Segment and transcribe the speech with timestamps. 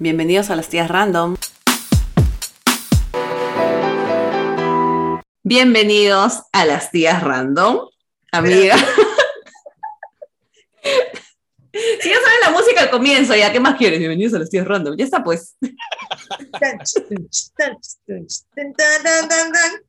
[0.00, 1.36] Bienvenidos a las tías random.
[5.44, 7.88] Bienvenidos a las tías random,
[8.32, 8.76] amiga.
[12.00, 13.98] Si ya saben la música al comienzo, ya, ¿qué más quieres?
[13.98, 14.96] Bienvenidos a las tías random.
[14.96, 15.56] Ya está, pues.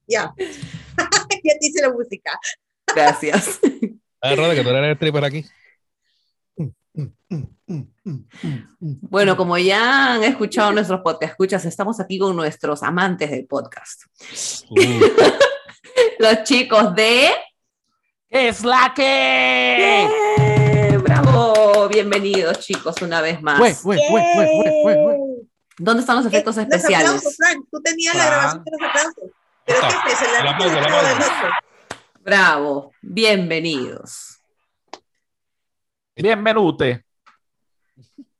[0.08, 0.34] Ya.
[0.38, 2.40] ya te hice la música.
[2.88, 3.60] Gracias.
[4.22, 5.46] A ver, Roda, que tú eres el stripper aquí.
[8.82, 14.04] Bueno, como ya han escuchado nuestros podcast escuchas, estamos aquí con nuestros amantes del podcast.
[14.70, 14.76] Uh,
[16.20, 17.30] Los chicos de...
[18.30, 20.04] ¡Es la que!
[20.06, 20.98] ¡Eh!
[20.98, 21.88] ¡Bravo!
[21.88, 23.60] Bienvenidos, chicos, una vez más.
[23.84, 24.00] Güey.
[25.78, 27.08] ¿Dónde están los efectos Los especiales?
[27.08, 27.66] aplausos, Frank.
[27.72, 29.24] Tú tenías la grabación de los aplausos.
[29.66, 30.04] Pero Está.
[30.06, 30.36] ¿qué es eso?
[30.38, 31.34] El La aplauso, el del aplauso.
[31.38, 31.50] otro.
[32.22, 34.35] Bravo, bienvenidos.
[36.16, 37.06] Bienvenute.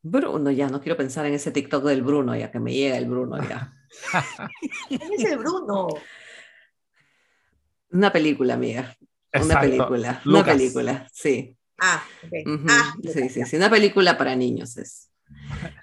[0.02, 3.06] Bruno, ya no quiero pensar en ese TikTok del Bruno, ya que me llega el
[3.08, 3.74] Bruno ya.
[4.88, 5.88] ¿Quién es el Bruno?
[7.92, 8.96] Una película, amiga.
[9.34, 9.60] Una Exacto.
[9.68, 10.22] película.
[10.26, 10.56] Una Lucas.
[10.56, 11.58] película, sí.
[11.80, 12.32] Ah, ok.
[12.48, 13.56] Ujú, Ah, sí, sí, sí.
[13.58, 15.12] Una película para niños es.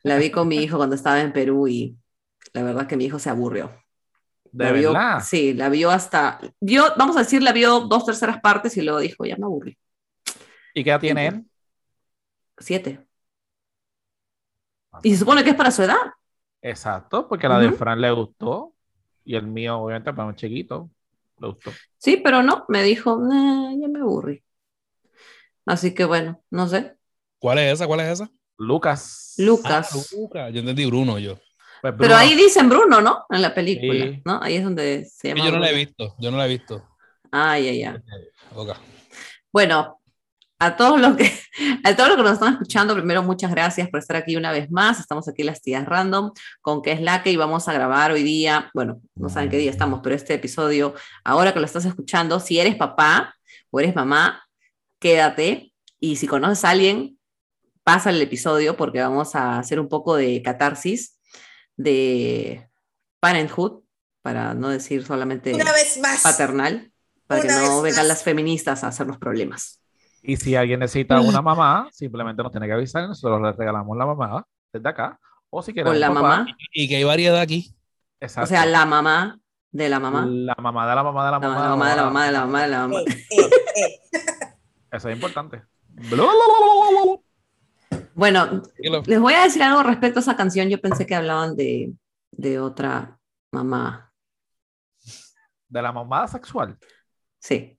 [0.02, 1.96] La vi con mi hijo cuando estaba en Perú y
[2.54, 3.70] la verdad que mi hijo se aburrió.
[4.50, 5.20] De La vio- verdad.
[5.24, 6.38] Sí, la vio hasta.
[6.60, 9.76] Vio, vamos a decir, la vio dos terceras partes y luego dijo, ya me aburrí.
[10.74, 11.44] ¿Y qué edad tiene él?
[12.58, 13.06] Siete.
[15.02, 15.96] Y se supone que es para su edad.
[16.60, 17.72] Exacto, porque la de.
[17.72, 18.74] Fran le gustó.
[19.24, 20.90] Y el mío, obviamente, para un chiquito,
[21.38, 21.70] le gustó.
[21.96, 24.42] Sí, pero no, me dijo, "Nah, ya me aburrí.
[25.64, 26.96] Así que bueno, no sé.
[27.38, 27.86] ¿Cuál es esa?
[27.86, 28.30] ¿Cuál es esa?
[28.58, 29.34] Lucas.
[29.38, 29.90] Lucas.
[30.12, 30.50] Ah, Luca.
[30.50, 31.34] Yo entendí Bruno, yo.
[31.80, 32.16] Pues, pero Bruno.
[32.16, 33.24] ahí dicen Bruno, ¿no?
[33.30, 34.22] En la película, Sí.
[34.24, 34.40] ¿no?
[34.42, 35.44] Ahí es donde se llama.
[35.44, 35.86] yo no la he Bruno.
[35.86, 36.88] visto, yo no la he visto.
[37.30, 38.02] Ah, ya, ya.
[38.54, 38.70] Ok.
[39.52, 40.00] Bueno,
[40.62, 41.32] a todos los que
[41.84, 44.70] a todos los que nos están escuchando, primero muchas gracias por estar aquí una vez
[44.70, 45.00] más.
[45.00, 48.12] Estamos aquí en las tías random con que es la que y vamos a grabar
[48.12, 51.84] hoy día, bueno, no saben qué día estamos, pero este episodio, ahora que lo estás
[51.84, 53.34] escuchando, si eres papá
[53.70, 54.44] o eres mamá,
[55.00, 57.18] quédate y si conoces a alguien,
[57.82, 61.18] pasa el episodio porque vamos a hacer un poco de catarsis
[61.76, 62.68] de
[63.18, 63.82] parenthood,
[64.22, 66.22] para no decir solamente Una vez más.
[66.22, 66.92] paternal,
[67.26, 68.06] para que no vengan más.
[68.06, 69.81] las feministas a hacernos problemas.
[70.22, 73.96] Y si alguien necesita una mamá, simplemente nos tiene que avisar y nosotros le regalamos
[73.96, 75.18] la mamá desde acá.
[75.50, 77.74] O si queremos Con la papá, mamá, Y que hay variedad aquí.
[78.20, 78.44] Exacto.
[78.44, 79.38] o sea, la mamá
[79.70, 80.24] de la mamá.
[80.26, 81.62] La mamá de la mamá de la La mamá.
[81.62, 83.00] la mamá de la mamá de la mamá de la mamá.
[83.00, 84.00] Eh, eh, eh.
[84.90, 85.62] Eso es importante.
[88.14, 90.68] Bueno, les voy a decir algo respecto a esa canción.
[90.68, 91.94] Yo pensé que hablaban de,
[92.30, 93.18] de otra
[93.50, 94.12] mamá.
[95.68, 96.76] De la mamada sexual.
[97.38, 97.78] Sí,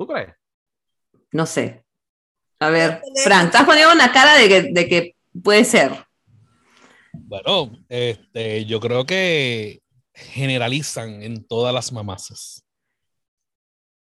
[0.00, 0.34] ¿Tú crees?
[1.32, 1.84] No sé.
[2.58, 6.06] A ver, Frank, estás poniendo una cara de que, de que puede ser.
[7.12, 9.82] Bueno, este, yo creo que
[10.14, 12.64] generalizan en todas las mamás.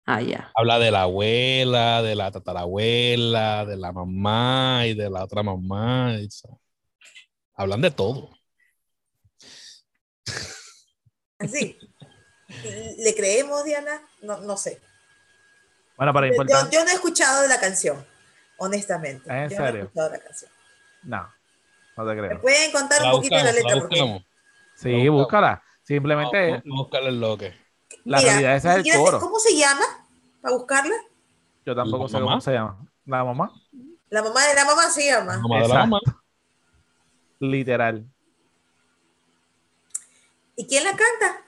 [0.06, 0.52] Ah, ya.
[0.54, 6.14] Habla de la abuela, de la tatarabuela, de la mamá y de la otra mamá.
[6.20, 6.28] y.
[7.54, 8.30] Hablan de todo.
[11.38, 11.76] Así.
[12.98, 14.00] ¿Le creemos, Diana?
[14.22, 14.80] No, no sé.
[15.96, 18.04] Bueno, pero Yo, yo no he escuchado de la canción,
[18.58, 19.28] honestamente.
[19.30, 19.82] ¿En Yo no he serio?
[19.84, 20.50] escuchado la canción.
[21.04, 21.34] No,
[21.96, 22.40] no te ¿Me creo.
[22.40, 23.74] pueden contar La un poquito de la letra?
[23.76, 24.26] la Porque.
[24.74, 25.62] Sí, búscala.
[25.82, 27.54] Simplemente Vamos a buscarle el loque.
[28.04, 29.20] la Mira, realidad ese es el coro.
[29.20, 29.84] ¿Cómo se llama?
[30.42, 30.94] ¿Para buscarla?
[31.64, 32.26] Yo tampoco ¿La sé mamá?
[32.32, 32.78] cómo se llama.
[33.06, 33.52] La mamá.
[34.10, 35.32] La mamá de la mamá se llama.
[35.36, 36.00] La mamá de la mamá.
[37.38, 38.04] Literal.
[40.56, 41.42] ¿Y quién la canta?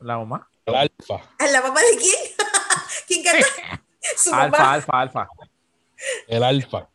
[0.00, 0.48] La mamá.
[0.66, 1.20] El alfa.
[1.38, 2.16] ¿A ¿La mamá de quién?
[3.10, 3.82] ¿Quién canta?
[4.16, 4.72] Su Alfa, mamá.
[4.74, 5.28] alfa, alfa.
[6.28, 6.88] El alfa.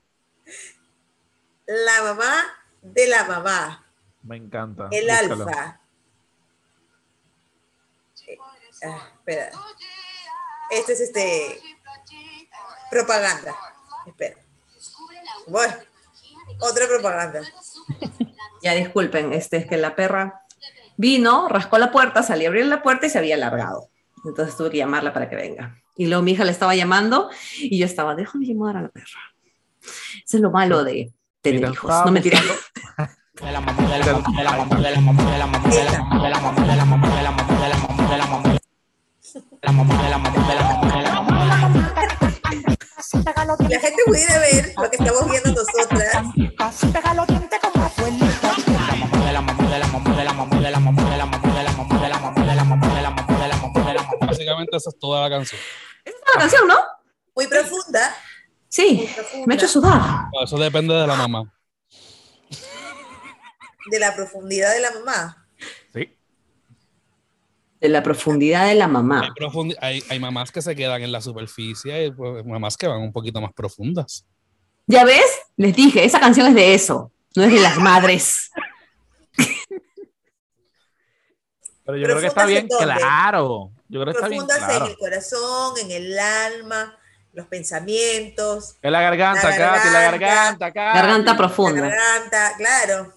[1.66, 2.34] La mamá
[2.82, 3.86] de la mamá.
[4.24, 4.88] Me encanta.
[4.92, 5.48] El Búscalo.
[5.50, 5.82] alfa.
[8.28, 8.38] Eh,
[8.86, 9.52] ah, espera.
[10.72, 11.62] Este es este.
[12.90, 13.54] Propaganda.
[14.08, 14.38] Espera.
[15.48, 15.74] Bueno,
[16.60, 17.42] otra propaganda.
[18.62, 20.42] Ya disculpen, este es que la perra
[20.98, 23.90] vino, rascó la puerta, salí a abrir la puerta y se había alargado.
[24.24, 25.85] Entonces tuve que llamarla para que venga.
[25.98, 29.20] Y luego mi hija le estaba llamando y yo estaba, déjame llamar a la perra.
[29.82, 32.06] Eso es lo malo de tener Mira, hijos.
[32.06, 32.22] No me
[33.42, 35.70] de la mamá de la mamá de la mamá de la mamá de la mamá
[35.70, 38.50] de la mamá de la mamá de la mamá de la mamá de la mamá
[38.50, 39.04] de la mamá
[39.62, 41.86] de la mamá de la mamá de la mamá de la mamá
[43.70, 46.24] La gente pudiera ver lo que estamos viendo nosotras.
[54.76, 55.60] Esa es toda la canción.
[56.04, 56.76] Esa es la canción, ¿no?
[57.36, 58.16] Muy profunda.
[58.70, 59.46] Sí, muy profunda.
[59.48, 60.02] me ha hecho sudar.
[60.44, 61.52] Eso depende de la mamá.
[63.92, 65.48] de la profundidad de la mamá.
[65.94, 66.18] Sí.
[67.80, 69.34] De la profundidad de la Hay, mamá.
[69.40, 73.00] profundi- hay, hay mamás que se quedan en la superficie y pues, mamás que van
[73.02, 74.26] un poquito más profundas.
[74.88, 75.26] ¿Ya ves?
[75.58, 78.50] Les dije, esa canción es de eso, no es de las madres.
[81.86, 82.68] Pero yo creo que está ¿Profundas bien
[82.98, 83.72] claro.
[83.88, 84.86] Yo creo que está bien Profundas claro.
[84.86, 86.98] en el corazón, en el alma,
[87.34, 90.18] los pensamientos, En la garganta, La Katy, la garganta.
[90.28, 90.98] garganta, Katy.
[90.98, 91.82] Garganta la profunda.
[91.82, 93.14] garganta, claro.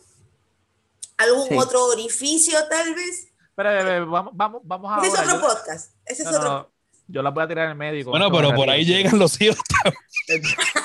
[1.17, 1.55] ¿Algún Sí.
[1.56, 3.29] otro orificio tal vez?
[3.49, 5.94] Espera, espera, vamos, vamos, vamos Ese es otro Yo- podcast.
[6.05, 6.49] Ese es no, otro.
[6.50, 6.73] no,
[7.09, 8.05] yo la voy a tirar en el medio.
[8.05, 9.59] con Bueno, pero por ahí llegan los hijos.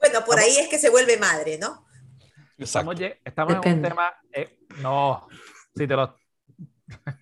[0.00, 1.86] Bueno, por ahí es que se vuelve madre, ¿no?
[2.56, 2.92] Exacto.
[2.92, 4.14] Estamos, estamos en un tema.
[4.32, 5.26] eh, no,
[5.76, 6.10] si te los.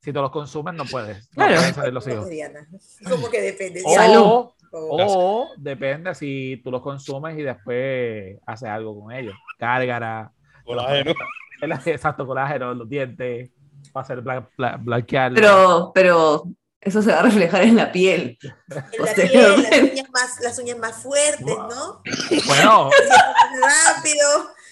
[0.00, 1.28] si te los consumes, no puedes.
[1.36, 1.56] No Claro.
[1.56, 3.28] pueden salir los ¿Cómo hijos.
[3.30, 3.82] que, depende?
[3.84, 5.46] O, Salud.
[5.58, 9.34] Depende si tú los consumes y después haces algo con ellos.
[9.58, 10.32] Cárgara.
[10.64, 11.12] Colágeno.
[11.60, 13.50] El- Exacto, colágeno, los dientes,
[13.92, 15.34] para hacer bla- bla- blanquearlo.
[15.34, 16.44] Pero, pero
[16.80, 18.38] eso se va a reflejar en la piel.
[18.70, 22.02] En la piel, las uñas más, las uñas más fuertes, ¿no?
[22.46, 22.90] Bueno,
[23.60, 24.26] rápido,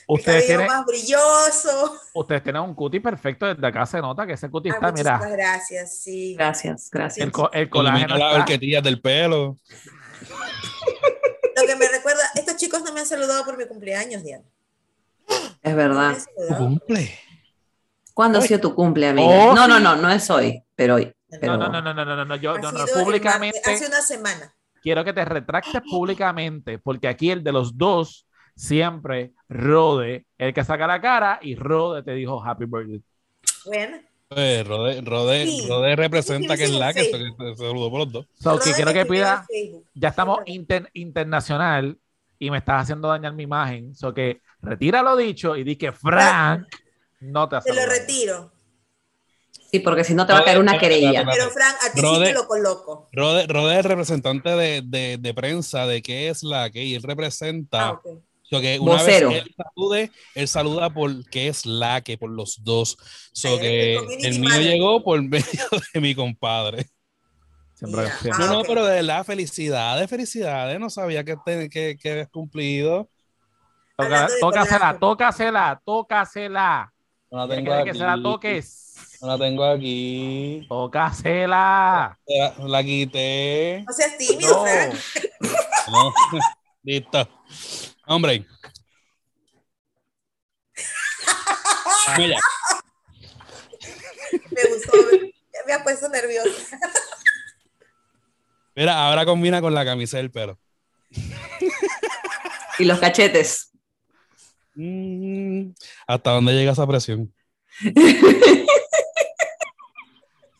[0.09, 1.97] ustedes cabello tienen, más brilloso.
[2.15, 3.47] ustedes tienen un cutie perfecto.
[3.47, 6.35] Desde acá se nota que ese cutie Ah, está, mira, gracias, sí.
[6.37, 7.25] Gracias, gracias.
[7.27, 8.41] el, co- el colágeno las está.
[8.41, 9.57] horquetillas del pelo.
[11.57, 14.45] Lo que me recuerda, estos chicos no me han saludado por mi cumpleaños, Diana.
[15.63, 16.17] Es verdad.
[16.57, 17.19] Cumple.
[18.15, 19.29] ¿Cuándo ha sido tu cumple, amiga?
[19.29, 21.13] Oh, no, no, no, no es hoy, pero hoy.
[21.41, 24.55] Pero- No, no, no, no, no, no, no, yo no, no, públicamente hace una semana.
[24.83, 28.27] quiero que te retractes públicamente, porque aquí el de los dos
[28.59, 33.03] siempre Rode, el que saca la cara y Rode te dijo happy birthday.
[33.65, 35.67] Bueno, Pues, Rode, Rode, Sí.
[35.69, 37.11] Rode representa Sí, que es sí, la que sí.
[37.13, 38.27] se, se saludó por los dos.
[38.39, 39.47] So, que quiero que pida,
[39.95, 41.97] ya estamos inter- internacional
[42.39, 45.93] y me estás haciendo dañar mi imagen, so que retira lo dicho y di que
[45.93, 46.67] Frank
[47.21, 48.53] no te ha Te lo retiro.
[49.71, 51.27] Sí, porque si no te va a caer una querella.
[51.31, 53.09] Pero Frank, a ti sí te lo coloco.
[53.13, 56.95] Rode, Rode es el representante de, de, de prensa de qué es la que y
[56.95, 57.89] él representa.
[57.91, 58.01] Ah.
[58.51, 59.29] So que una Vocero.
[59.31, 62.97] vez él salude, él saluda por qué es la que por los dos.
[63.33, 64.73] So que el mío manager.
[64.73, 65.45] llegó por medio
[65.95, 66.87] de mi compadre.
[67.75, 68.17] Siempre- Ya.
[68.19, 68.45] siempre.
[68.47, 68.67] No, Ah, no, ok.
[68.69, 70.81] pero de verdad, felicidades, felicidades.
[70.81, 73.11] No sabía que, te, que, que habías cumplido.
[73.97, 76.93] Toca- tócasela, tócasela, tócasela.
[77.31, 77.85] No la ¿Qué tengo aquí.
[77.91, 79.19] que se la toques?
[79.21, 80.65] No la tengo aquí.
[80.69, 82.19] Tócasela.
[82.27, 83.85] La, la quité.
[83.87, 84.63] No seas tímido, No.
[84.65, 84.95] Frank.
[85.91, 86.13] No.
[86.83, 87.29] Listo.
[88.09, 88.47] Hombre.
[92.17, 92.39] Mira,
[94.51, 94.93] Me gustó.
[95.67, 96.79] Me ha puesto nerviosa.
[98.75, 100.59] mira, ahora combina con la camisa del pelo.
[102.79, 103.73] Y los cachetes.
[104.75, 105.73] Mm,
[106.07, 107.35] ¿Hasta dónde llega esa presión?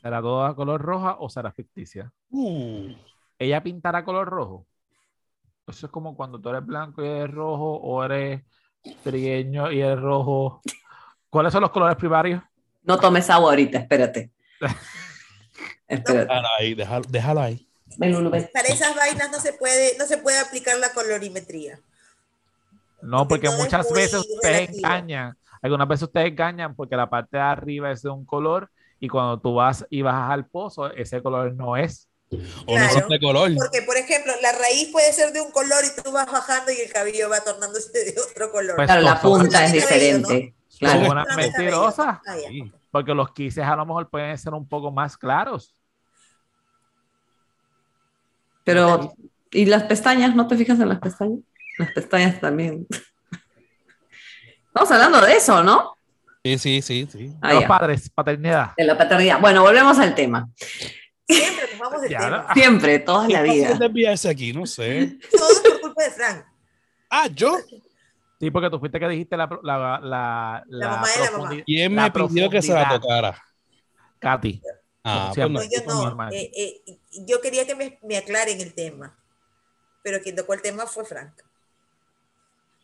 [0.03, 2.13] ¿Será toda color roja o será ficticia?
[2.31, 2.93] Uh,
[3.39, 4.67] ella pintará color rojo.
[5.69, 8.43] Eso es como cuando tú eres blanco y eres rojo, o eres
[9.03, 10.61] trigueño y eres rojo.
[11.31, 12.43] ¿Cuáles son los colores primarios?
[12.83, 14.31] No tomes agua ahorita, espérate.
[15.89, 16.27] Espérate.
[16.27, 17.69] déjalo ahí, déjalo, déjalo ahí.
[17.97, 18.51] Ven, Lulu, ven.
[18.53, 21.81] Para esas vainas no se puede, no se puede aplicar la colorimetría.
[23.01, 25.37] No, Porque porque muchas veces ustedes engañan.
[25.63, 29.41] Algunas veces ustedes engañan porque la parte de arriba es de un color y cuando
[29.41, 32.09] tú vas y bajas al pozo, ese color no es.
[32.67, 33.51] O no son de color.
[33.57, 36.77] Porque, por ejemplo, la raíz puede ser de un color y tú vas bajando y
[36.81, 38.77] el cabello va tornándose de otro color.
[38.77, 40.55] Pues, Claro, la punta es diferente.
[40.69, 41.07] Son Claro.
[41.07, 41.37] Son cabello.
[41.37, 42.37] mentirosas, Ah.
[42.49, 42.73] Sí.
[42.91, 45.75] porque los quises a lo mejor pueden ser un poco más claros.
[48.65, 49.15] Pero,
[49.51, 50.35] ¿y las pestañas?
[50.35, 51.41] ¿No te fijas en las pestañas?
[51.79, 52.87] Las pestañas también.
[54.67, 55.95] Estamos hablando de eso, ¿no?
[56.45, 57.33] Sí, sí, sí, sí.
[57.41, 58.73] Ah, los ya, padres, paternidad.
[58.77, 59.41] de la paternidad.
[59.41, 60.49] Bueno, volvemos al tema.
[61.29, 62.45] Siempre nos vamos del Ya, tema.
[62.49, 62.55] ¿no?
[62.55, 63.75] Siempre, toda ¿Qué la vida.
[63.75, 64.53] desviarse aquí?
[64.53, 65.19] No sé.
[65.31, 66.45] Todo es por culpa de Frank.
[67.11, 67.57] Ah, yo.
[68.41, 71.63] Sí, porque tú fuiste que dijiste la, la, la, la, La mamá de la mamá.
[71.67, 73.43] ¿Quién me pidió que se la tocara?
[74.21, 74.61] Katy.
[75.05, 75.61] Ah, pues no.
[75.63, 76.29] Yo no.
[76.31, 79.17] Eh, eh, yo quería que me, me aclaren el tema.
[80.03, 81.33] Pero quien tocó el tema fue Frank.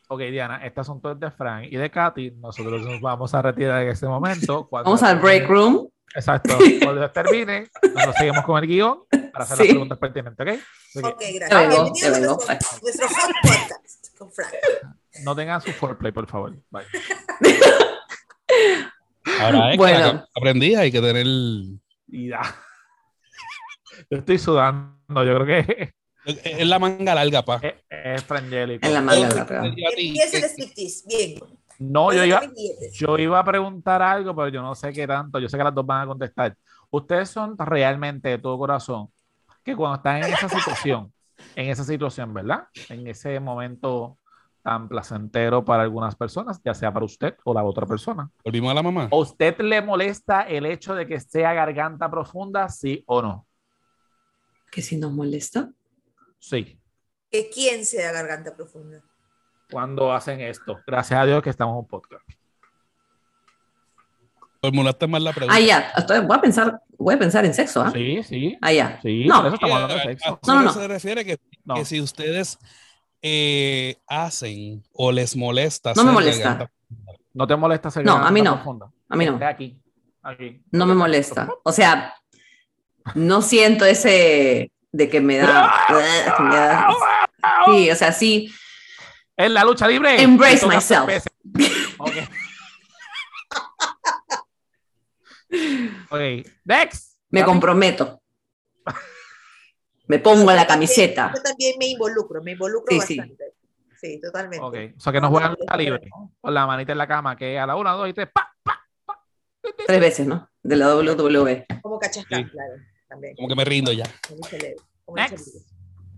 [0.09, 2.33] Ok, Diana, este asunto es de Frank y de Katy.
[2.33, 4.67] Nosotros nos vamos a retirar en este momento.
[4.71, 5.89] Cuando Vamos al break room.
[6.15, 6.57] Exacto.
[6.83, 9.01] Cuando termine, nosotros seguimos con el guion
[9.33, 9.73] para hacer las Sí.
[9.73, 10.53] preguntas pertinentes, ¿ok?
[11.05, 11.51] Ok, gracias.
[11.51, 12.39] Ya vengo, Bienvenidos ya a vengo.
[12.47, 14.53] nuestro, nuestro hot podcast con Frank.
[15.25, 16.55] no tengan su foreplay, por favor.
[16.71, 16.85] Bye.
[19.41, 20.25] Ahora es Bueno.
[20.25, 21.27] que aprendí, hay que tener.
[22.07, 22.41] Ya.
[24.11, 25.25] Yo estoy sudando.
[25.25, 25.95] Yo creo que
[26.27, 27.61] Es la manga larga, pa.
[27.63, 28.87] es, es frangélico.
[28.87, 29.67] En la manga larga.
[29.67, 31.03] Empieza el striptease.
[31.07, 31.41] Bien.
[31.79, 32.41] No, yo ¿Dónde iba,
[32.93, 35.39] yo iba a preguntar algo, pero yo no sé qué tanto.
[35.39, 36.57] Yo sé que las dos van a contestar.
[36.91, 39.09] Ustedes son realmente de todo corazón
[39.65, 41.13] que cuando están en esa situación,
[41.57, 42.69] en esa situación, ¿verdad?
[42.89, 44.19] En ese momento
[44.63, 48.31] tan placentero para algunas personas, ya sea para usted o la otra persona.
[48.45, 49.09] Volvimos a la mamá.
[49.11, 53.47] ¿A usted le molesta el hecho de que sea garganta profunda, sí o no?
[54.71, 55.71] Que si nos molesta.
[56.39, 56.79] Sí.
[57.31, 59.03] Que quién sea garganta profunda.
[59.75, 60.79] Cuando hacen esto.
[60.87, 62.23] Gracias a Dios que estamos en un podcast.
[64.61, 65.57] Formulaste mal la pregunta.
[65.57, 65.93] Ah, ya.
[66.23, 67.91] Voy a pensar, voy a pensar en sexo, ¿ah?
[67.93, 68.57] Sí, sí.
[68.63, 69.01] Ah, ya.
[69.03, 69.39] Sí, No.
[69.39, 70.39] por eso estamos hablando de ¿A- sexo.
[70.47, 70.73] No, no, no.
[70.73, 71.75] se refiere que, No.
[71.75, 72.57] que si ustedes
[73.21, 75.93] eh, hacen o les molesta.
[75.97, 76.51] No me molesta.
[76.51, 76.73] garganta-
[77.33, 78.55] ¿No te molesta ser No, a mí no.
[78.55, 78.93] profunda?
[79.09, 79.33] A mí no.
[79.33, 79.77] Esté aquí.
[80.23, 80.63] Aquí.
[80.71, 81.49] No me molesta.
[81.65, 82.15] O sea,
[83.17, 85.73] no siento ese de que me da.
[86.37, 86.95] que me da-
[87.67, 88.53] Sí, o sea, sí.
[89.37, 90.23] En la lucha libre.
[90.23, 91.07] Embrace myself.
[91.07, 91.33] peces.
[91.99, 92.13] Ok.
[96.65, 97.19] Next.
[97.31, 98.21] Me comprometo.
[100.07, 101.33] Me pongo la camiseta.
[101.35, 103.55] Yo también me involucro, me involucro Sí, bastante.
[103.99, 104.63] Sí, totalmente.
[104.65, 104.77] Ok.
[104.97, 106.11] O sea que no juegan lucha libre.
[106.41, 108.29] Con la manita en la cama, que a la una, dos y tres.
[108.33, 108.55] ¡pa!
[109.87, 110.49] Tres veces, ¿no?
[110.63, 111.67] De la WWE.
[111.83, 112.51] Como cachascán, Sí.
[112.51, 112.75] claro.
[113.09, 113.35] También.
[113.37, 114.05] Como que me rindo ya.
[114.29, 115.49] Como Next.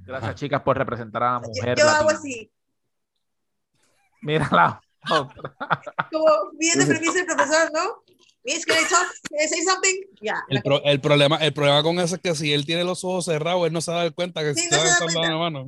[0.05, 1.79] Gracias, chicas, por representar a la mujer.
[1.79, 2.51] yo hago así,
[4.23, 4.81] Mira la
[5.11, 5.55] otra.
[6.11, 6.27] como
[6.59, 8.03] bien de permiso el profesor, ¿no?
[8.45, 9.07] Miss, can I talk?
[9.29, 9.95] Can I say something?
[10.21, 10.45] Ya.
[10.49, 13.25] El, pro- el problema, el problema con eso es que si él tiene los ojos
[13.25, 15.21] cerrados, él no se va a dar cuenta que Sí, no se da cuenta.
[15.23, 15.67] la mano.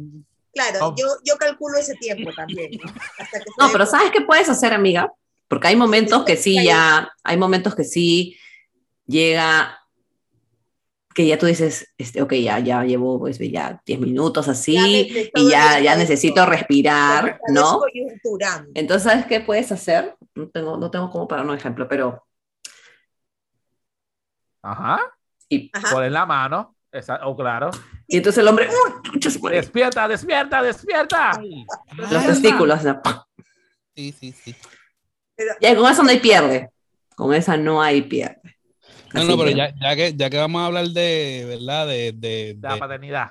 [0.53, 0.95] Claro, Oh.
[0.97, 2.71] yo, yo calculo ese tiempo también.
[2.83, 2.91] ¿no?
[3.19, 5.13] Hasta que No, pero ¿sabes qué puedes hacer, amiga?
[5.49, 8.37] Porque hay momentos que sí, ya, hay momentos que sí
[9.07, 9.78] llega,
[11.19, 14.77] que ya tú dices, este, ok, ya, ya llevo pues, ya 10 minutos así
[15.35, 17.81] y ya, ya necesito respirar, ¿no?
[18.73, 20.15] Entonces, ¿sabes qué puedes hacer?
[20.37, 22.25] No tengo, no tengo como para un ejemplo, pero
[24.63, 25.01] Ajá.
[25.49, 25.91] y, Ajá.
[25.91, 26.77] Ponen la mano.
[26.93, 27.71] Esa, oh, claro.
[28.07, 29.49] y entonces el hombre, ¡uh!
[29.51, 31.33] Despierta, despierta, despierta.
[31.97, 33.03] los testículos, ¿no?
[33.97, 34.55] Sí, sí, sí.
[35.35, 36.71] Pero- ya con eso no hay pierde,
[37.17, 38.58] con esa no hay pierde.
[39.15, 41.87] No, Así no, pero que- ya, ya, que, ya que vamos a hablar de, ¿verdad?
[41.87, 43.31] De, de, De la de- paternidad.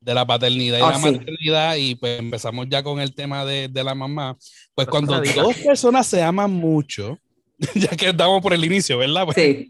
[0.00, 1.04] de la paternidad y Oh, la sí.
[1.12, 4.34] maternidad y pues empezamos ya con el tema de, de la mamá.
[4.38, 7.18] Pues Pues cuando dos personas se aman mucho,
[7.74, 9.24] ya que estamos por el inicio, ¿verdad?
[9.24, 9.68] Pues Sí.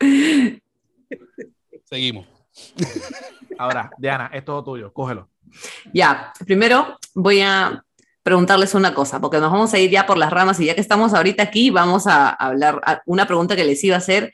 [1.84, 2.26] seguimos.
[3.58, 4.92] Ahora, Diana, es todo tuyo.
[4.92, 5.28] Cógelo.
[5.92, 7.84] Ya, primero voy a
[8.22, 10.80] preguntarles una cosa, porque nos vamos a ir ya por las ramas y ya que
[10.80, 14.32] estamos ahorita aquí, vamos a hablar a- una pregunta que les iba a hacer,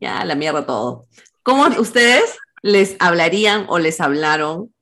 [0.00, 1.06] ya la mierda todo.
[1.42, 4.74] ¿Cómo ustedes les hablarían o les hablaron,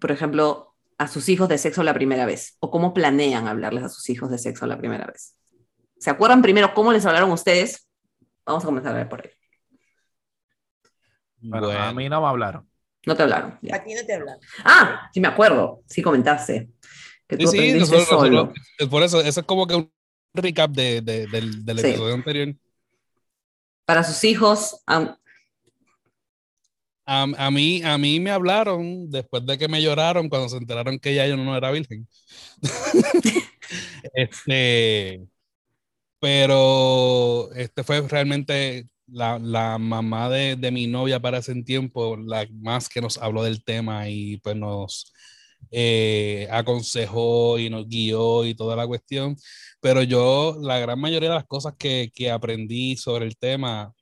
[0.00, 2.56] por ejemplo, a sus hijos de sexo la primera vez?
[2.60, 5.34] ¿O cómo planean hablarles a sus hijos de sexo la primera vez?
[5.98, 7.86] ¿Se acuerdan primero cómo les hablaron ustedes?
[8.46, 9.30] Vamos a comenzar a ver por ahí.
[11.42, 12.68] Bueno, Bueno, a mí no me hablaron.
[13.06, 13.58] No te hablaron.
[13.62, 13.76] ya.
[13.76, 14.38] A ti no te hablan.
[14.64, 16.68] Ah, sí me acuerdo, sí comentaste.
[17.26, 18.30] Que tú sí, sí, aprendiste nosotros- solo.
[18.42, 19.92] nosotros- es por eso, eso es como que un
[20.34, 21.86] recap de, de- del, del Sí.
[21.88, 22.54] episodio anterior.
[23.90, 24.76] Para sus hijos.
[24.86, 25.16] am-
[27.04, 30.96] A, a mí, a mí me hablaron después de que me lloraron cuando se enteraron
[31.00, 32.06] que ya yo no era virgen.
[34.14, 35.26] este,
[36.20, 42.46] pero este fue realmente la, la mamá de, de mi novia para ese tiempo, la
[42.62, 45.12] más que nos habló del tema y pues nos
[45.72, 49.36] eh, aconsejó y nos guió y toda la cuestión.
[49.80, 53.92] Pero yo, la gran mayoría de las cosas que, que aprendí sobre el tema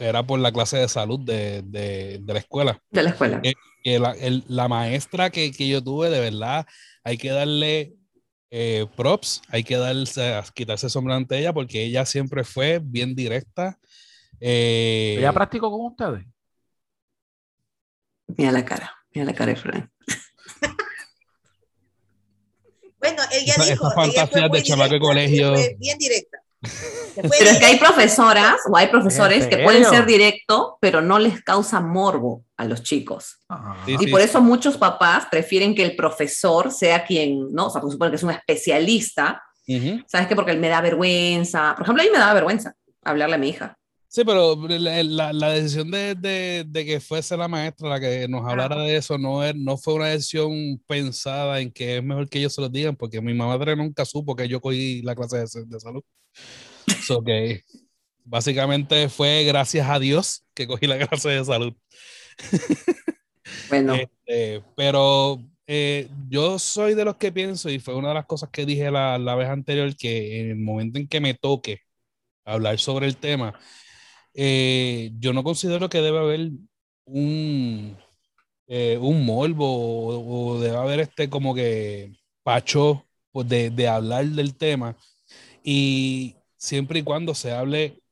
[0.00, 3.40] era por la clase de salud de, de, de la escuela de la escuela.
[3.42, 6.66] Eh, que la, el- la maestra que, que yo tuve, de verdad,
[7.02, 7.94] hay que darle
[8.50, 13.14] eh, props, hay que darse, quitarse el sombrero ante ella porque ella siempre fue bien
[13.14, 13.78] directa.
[14.40, 16.26] eh, ¿Ella practicó con ustedes?
[18.36, 19.90] Mira la cara, mira la cara de Fran.
[23.56, 23.86] Esa- dijo.
[23.86, 25.52] ella fue fantasías de chamaco de directa, colegio.
[25.78, 26.38] bien directa.
[27.14, 27.86] Pero es que hay directa.
[27.86, 32.64] profesoras o hay profesores ¿En que pueden ser directo, pero no les causa morbo a
[32.66, 33.38] los chicos.
[33.48, 33.76] Ajá.
[33.86, 37.66] Sí, Y por eso muchos papás prefieren que el profesor sea quien, ¿no?
[37.68, 39.42] O sea, porque supone que es un especialista.
[39.66, 40.00] ujú.
[40.06, 40.34] ¿Sabes qué?
[40.36, 41.74] Porque él me da vergüenza.
[41.76, 43.78] Por ejemplo, a mí me daba vergüenza hablarle a mi hija.
[44.12, 48.44] Sí, pero la, la- decisión de, de- de que fuese la maestra la que nos
[48.44, 52.40] hablara de eso no, es- no fue una decisión pensada en que es mejor que
[52.40, 55.64] ellos se lo digan, porque mi madre nunca supo que yo cogí la clase de,
[55.64, 56.02] de salud.
[57.06, 57.62] So que
[58.24, 61.72] básicamente fue gracias a Dios que cogí la clase de salud.
[63.68, 68.26] Bueno, Este, pero eh, yo soy de los que pienso, y fue una de las
[68.26, 71.82] cosas que dije la, la vez anterior, que en el momento en que me toque
[72.44, 73.56] hablar sobre el tema,
[74.34, 76.50] eh, yo no considero que debe haber
[77.04, 77.96] un,
[78.68, 84.26] eh, un morbo o, o debe haber este como que pacho pues, de, de hablar
[84.26, 84.96] del tema
[85.64, 88.02] y siempre y cuando se hable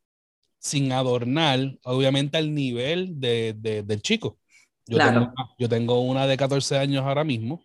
[0.59, 4.39] sin adornar, obviamente al nivel de, de- del chico.
[4.87, 5.03] Yo, Claro.
[5.03, 7.63] tengo, yo tengo una de 14 años ahora mismo,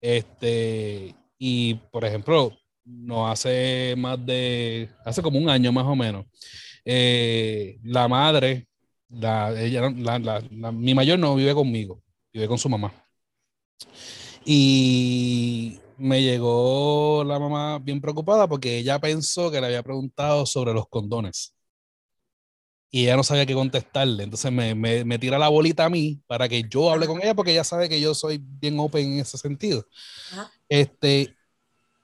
[0.00, 2.52] este, y por ejemplo,
[2.84, 6.26] no hace más de, hace como un año más o menos,
[6.84, 8.68] eh, la madre,
[9.08, 12.92] la, ella, la- mi mayor no vive conmigo, vive con su mamá.
[14.44, 20.72] Y me llegó la mamá bien preocupada porque ella pensó que le había preguntado sobre
[20.72, 21.54] los condones.
[22.92, 24.24] Y ella no sabía qué contestarle.
[24.24, 27.34] Entonces me, me, me tira la bolita a mí para que yo hable con ella
[27.34, 29.86] porque ella sabe que yo soy bien open en ese sentido.
[30.32, 30.50] Ajá.
[30.68, 31.36] Este,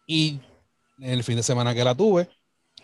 [0.06, 0.40] y
[1.00, 2.28] el fin de semana que la tuve,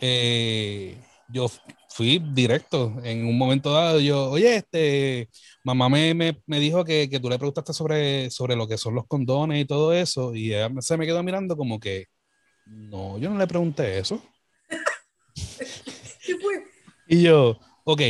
[0.01, 1.49] eh, yo
[1.95, 4.01] fui directo en un momento dado.
[4.01, 5.29] Yo, oye, este,
[5.65, 8.95] mamá me, me, me dijo que, que tú le preguntaste sobre, sobre lo que son
[8.95, 10.35] los condones y todo eso.
[10.35, 12.07] Y ella se me quedó mirando como que,
[12.67, 14.23] no, yo no le pregunté eso.
[16.25, 16.65] ¿Qué fue?
[17.07, 18.01] Y yo, ok,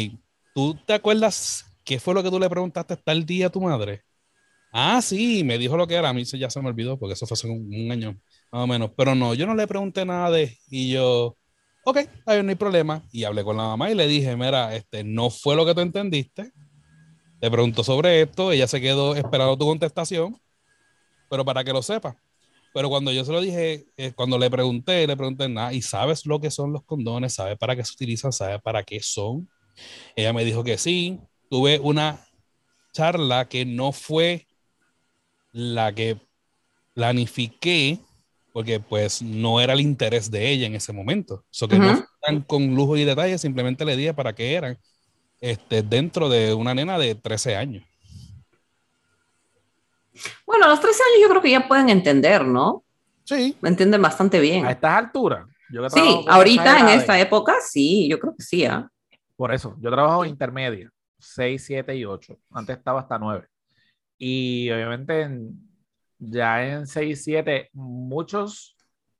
[0.54, 4.02] ¿tú te acuerdas qué fue lo que tú le preguntaste tal día a tu madre?
[4.72, 6.08] Ah, sí, me dijo lo que era.
[6.10, 8.12] A mí ya se me olvidó porque eso fue hace un, un año
[8.50, 8.90] más o menos.
[8.96, 10.58] Pero no, yo no le pregunté nada de.
[10.68, 11.36] Y yo,
[11.84, 13.02] ok, no hay problema.
[13.12, 15.80] Y hablé con la mamá y le dije, mira, este no fue lo que tú
[15.80, 16.52] entendiste.
[17.40, 20.40] Te preguntó sobre esto, ella se quedó esperando tu contestación,
[21.28, 22.16] pero para que lo sepa.
[22.72, 26.24] Pero cuando yo se lo dije, eh, cuando le pregunté, le pregunté nada, ¿y sabes
[26.24, 27.34] lo que son los condones?
[27.34, 28.32] ¿Sabes para qué se utilizan?
[28.32, 29.48] ¿Sabes para qué son?
[30.16, 31.20] Ella me dijo que sí.
[31.50, 32.24] Tuve una
[32.92, 34.46] charla que no fue
[35.52, 36.18] la que
[36.94, 37.98] planifiqué,
[38.52, 41.44] porque pues no era el interés de ella en ese momento.
[41.50, 42.04] So que no Ujú.
[42.20, 44.78] fueran con lujo y detalle, simplemente le dije para qué eran
[45.40, 47.84] este, dentro de una nena de 13 años.
[50.46, 52.84] Bueno, a los 13 años yo creo que ya pueden entender, ¿no?
[53.24, 54.66] Sí, Me entienden bastante bien.
[54.66, 55.46] A estas alturas.
[55.70, 58.88] Yo Sí, ahorita en esta época, sí, yo creo que sí, ¿ah?
[59.36, 62.36] Por eso, yo trabajo intermedia, 6, 7 y 8.
[62.50, 63.46] Antes estaba hasta 9.
[64.18, 65.71] Y obviamente en-
[66.30, 68.76] ya en 6, 7, muchos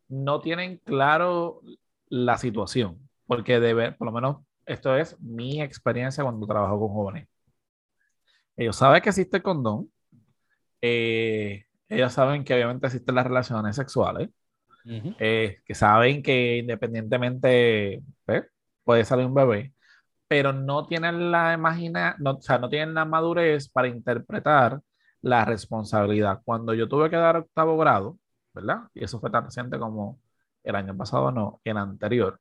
[0.09, 1.61] no tienen claro
[2.09, 4.37] la situación, porque de ver, por lo menos
[4.67, 7.29] esto es mi experiencia cuando trabajo con jóvenes.
[8.57, 9.91] Ellos saben que existe el condón,
[10.81, 14.29] eh, ellos saben que obviamente existen las relaciones sexuales,
[14.85, 15.15] Ujú.
[15.19, 18.45] eh, que saben que independientemente pues,
[18.85, 19.73] puede salir un bebé,
[20.29, 24.81] pero no tienen la imagina, no, o sea, no tienen la madurez para interpretar
[25.23, 26.43] la responsabilidad.
[26.45, 28.19] Cuando yo tuve que dar octavo grado,
[28.55, 28.83] ¿verdad?
[28.95, 30.21] Y eso fue tan reciente como
[30.65, 32.41] el año pasado, no, el anterior,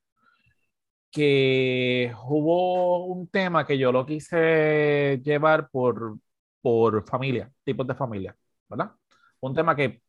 [1.11, 6.17] que hubo un tema que yo lo quise llevar por,
[6.61, 8.35] por familia, tipos de familia,
[8.69, 8.91] ¿verdad?
[9.41, 10.01] Un tema que,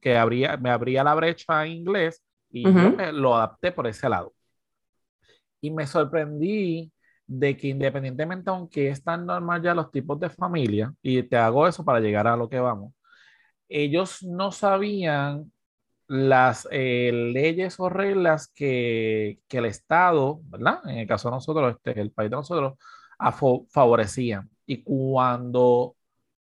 [0.00, 2.82] que abría, me abría la brecha en inglés y Ujú.
[2.82, 4.34] yo me lo adapté por ese lado.
[5.60, 6.92] Y me sorprendí
[7.26, 11.66] de que independientemente, aunque es tan normal ya los tipos de familia, y te hago
[11.66, 12.92] eso para llegar a lo que vamos,
[13.68, 15.52] ellos no sabían
[16.08, 20.80] las eh, leyes o reglas que, que el Estado, ¿verdad?
[20.88, 22.74] En el caso de nosotros, este, el país de nosotros,
[23.70, 24.50] favorecían.
[24.66, 25.96] Y cuando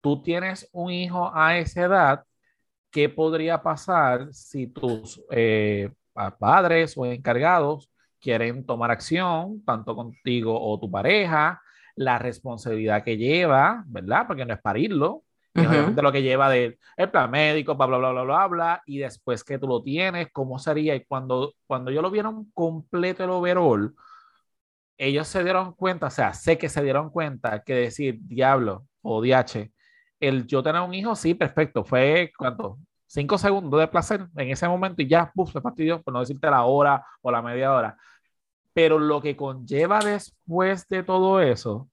[0.00, 2.24] tú tienes un hijo a esa edad,
[2.90, 10.58] ¿qué podría pasar si tus eh, pa- padres o encargados quieren tomar acción, tanto contigo
[10.60, 11.60] o tu pareja,
[11.96, 14.26] la responsabilidad que lleva, ¿verdad?
[14.26, 15.24] Porque no es parirlo,
[15.56, 15.68] es Ujú.
[15.68, 18.98] obviamente lo que lleva del el plan médico, bla, bla, bla, bla, bla, bla, y
[18.98, 20.94] después que tú lo tienes, ¿cómo sería?
[20.94, 23.94] Y cuando, cuando ellos lo vieron completo el overall,
[24.96, 29.22] ellos se dieron cuenta, o sea, sé que se dieron cuenta que decir diablo o
[29.22, 29.70] DH,
[30.20, 34.68] el yo tener un hijo, sí, perfecto, fue cuánto, cinco segundos de placer en ese
[34.68, 37.96] momento y ya, puf, se fastidió, por no decirte la hora o la media hora.
[38.72, 41.88] Pero lo que conlleva después de todo eso,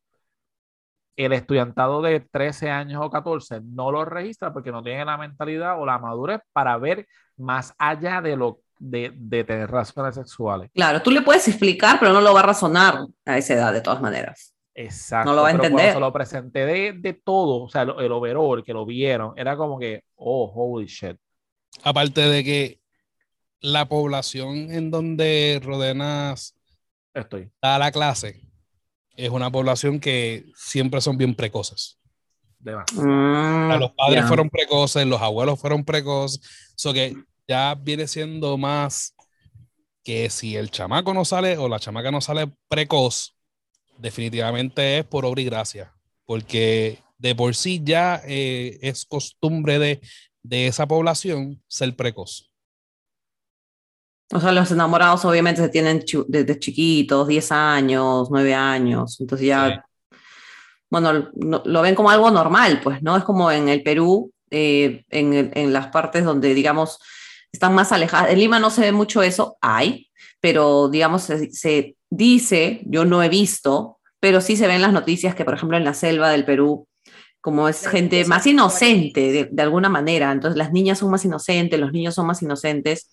[1.16, 5.80] el estudiantado de 13 años o 14 no lo registra porque no tiene la mentalidad
[5.80, 10.70] o la madurez para ver más allá de lo de, de tener relaciones sexuales.
[10.74, 13.82] Claro, tú le puedes explicar, pero no lo va a razonar a esa edad de
[13.82, 14.54] todas maneras.
[14.74, 15.30] Exacto.
[15.30, 15.86] No lo va a pero entender.
[15.86, 19.34] Cuando se lo presenté de, de todo, o sea, el, el overall que lo vieron,
[19.38, 21.18] era como que, oh, holy shit.
[21.84, 22.80] Aparte de que
[23.60, 26.56] la población en donde Rodenas
[27.14, 27.50] Estoy.
[27.62, 28.42] da la clase
[29.16, 31.98] es una población que siempre son bien precoces.
[32.60, 34.28] Mm, A los padres ya.
[34.28, 36.42] fueron precoces, los abuelos fueron precoces.
[36.76, 37.16] So que
[37.48, 39.16] ya viene siendo más
[40.04, 43.36] que si el chamaco no sale o la chamaca no sale precoz,
[43.98, 45.94] definitivamente es por obra y gracia.
[46.26, 50.00] Porque de por sí ya eh, es costumbre de,
[50.44, 52.52] de esa población ser precoz.
[54.32, 59.84] O sea, los enamorados obviamente se tienen desde chiquitos, 10 años, 9 años, entonces ya,
[60.92, 63.18] bueno, no- lo ven como algo normal, pues, ¿no?
[63.18, 67.00] Es como en el Perú, eh, en, en las partes donde, digamos,
[67.52, 68.30] están más alejadas.
[68.32, 70.10] En Lima no se ve mucho eso, hay,
[70.40, 75.34] pero, digamos, se, se dice, yo no he visto, pero sí se ven las noticias
[75.34, 76.88] que, por ejemplo, en la selva del Perú,
[77.46, 81.80] como es gente más inocente, de, de alguna manera, entonces las niñas son más inocentes,
[81.80, 83.08] los niños son más inocentes,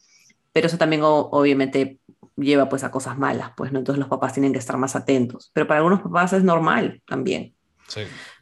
[0.54, 1.98] pero eso también o- obviamente
[2.36, 3.78] lleva pues a cosas malas, pues, ¿no?
[3.80, 7.54] Entonces los papás tienen que estar más atentos, pero para algunos papás es normal también,
[7.88, 8.00] Sí.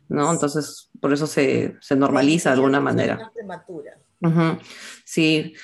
[0.08, 0.32] ¿no?
[0.32, 3.14] Entonces por eso se, se normaliza de alguna manera.
[4.20, 4.58] Ujú,
[5.04, 5.54] Sí,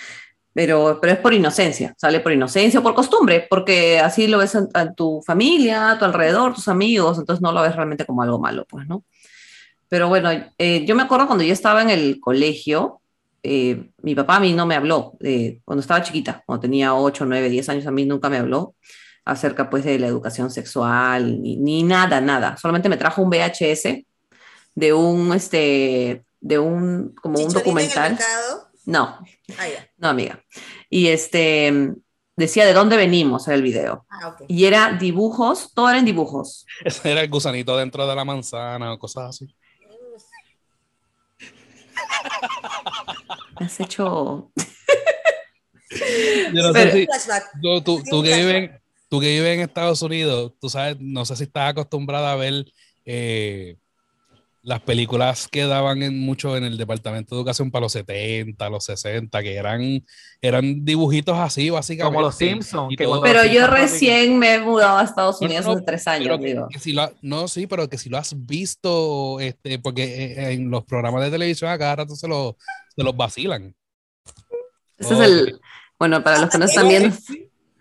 [0.53, 4.57] pero, pero es por inocencia, sale por inocencia o por costumbre, porque así lo ves
[4.57, 8.23] en, en tu familia, a tu alrededor, tus amigos, entonces no lo ves realmente como
[8.23, 9.05] algo malo, pues, ¿no?
[9.89, 13.01] Pero bueno, eh, yo me acuerdo cuando yo estaba en el colegio,
[13.43, 17.25] eh, mi papá a mí no me habló, eh, cuando estaba chiquita, cuando tenía 8,
[17.27, 18.75] 9, 10 años, a mí nunca me habló
[19.25, 24.05] acerca pues de la educación sexual, ni, ni nada, nada, solamente me trajo un VHS
[24.75, 28.19] de un, este, de un, como un Chicholina en el documental.
[28.87, 29.19] No,
[29.59, 29.89] Ah, ya.
[29.99, 30.41] no, amiga.
[30.91, 31.93] Y este
[32.37, 34.07] decía de dónde venimos el video.
[34.11, 34.43] Ah, ok.
[34.49, 36.67] Y era dibujos, todo eran dibujos.
[36.85, 39.53] Ese era el gusanito dentro de la manzana o cosas así.
[43.61, 44.51] Me has hecho.
[46.53, 47.07] Yo no sé si-
[48.11, 48.71] tú, que vives,
[49.09, 52.67] tú que vives en Estados Unidos, tú sabes, no sé si estás acostumbrada a ver
[53.05, 53.77] eh,
[54.67, 58.85] las películas que daban en mucho en el Departamento de Educación para los 70, los
[58.85, 60.05] 60, que eran,
[60.43, 62.15] eran dibujitos así, básicamente.
[62.17, 65.67] Como los Simpsons, que Pero los yo Simpsons recién me he mudado a Estados Unidos
[65.67, 66.67] no, hace tres años, digo.
[66.69, 70.53] que si lo ha- no, sí, pero que si lo has visto, este, porque eh,
[70.55, 72.57] en los programas de televisión a cada rato se, lo-
[72.97, 73.73] se los vacilan.
[74.99, 75.25] Ese es Ok.
[75.27, 75.61] el.
[75.97, 77.15] Bueno, para los que no están viendo,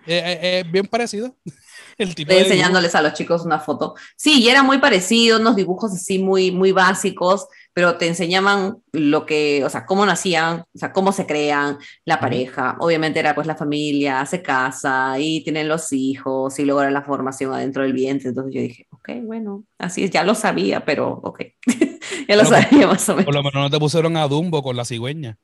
[0.08, 1.36] Eh, eh, es bien parecido.
[1.98, 2.52] El tipo estoy dibujo.
[2.54, 3.96] enseñándoles a los chicos una foto.
[4.18, 9.26] Sí, y era muy parecido, unos dibujos así muy, muy básicos, pero te enseñaban lo
[9.26, 12.76] que, o sea, cómo nacían, o sea, cómo se crean la pareja.
[12.82, 17.02] Obviamente era pues la familia, se casa y tienen los hijos y luego era la
[17.04, 18.28] formación adentro del vientre.
[18.30, 21.44] Entonces yo dije, ok, bueno, así es, ya lo sabía, pero ok,
[22.28, 23.26] ya lo Pero- sabía más o menos.
[23.26, 25.38] Por lo menos no te pusieron a Dumbo con la cigüeña.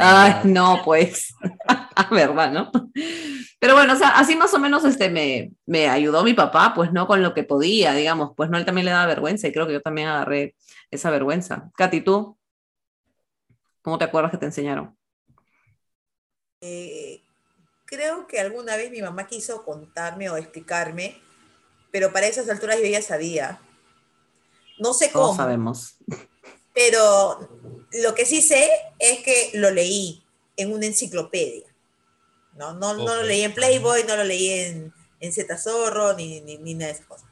[0.00, 1.34] Ay, no, pues,
[2.10, 2.70] verdad, ¿no?
[3.58, 6.92] Pero bueno, o sea, así más o menos este, me, me ayudó mi papá, pues
[6.92, 9.66] no con lo que podía, digamos, pues no, él también le daba vergüenza y creo
[9.66, 10.54] que yo también agarré
[10.90, 11.70] esa vergüenza.
[11.76, 12.38] Katy, ¿tú?
[13.82, 14.96] ¿Cómo te acuerdas que te enseñaron?
[16.60, 17.22] Eh,
[17.84, 21.20] creo que alguna vez mi mamá quiso contarme o explicarme,
[21.90, 23.60] pero para esas alturas yo ya sabía.
[24.78, 25.96] No sé Todos cómo, sabemos.
[26.74, 27.48] Pero
[27.92, 30.24] lo que sí sé es que lo leí
[30.56, 31.66] en una enciclopedia.
[32.54, 36.40] No, no, no lo leí en Playboy, no lo leí en, en Z Zorro, ni,
[36.40, 37.26] ni, ni nada de esas cosas.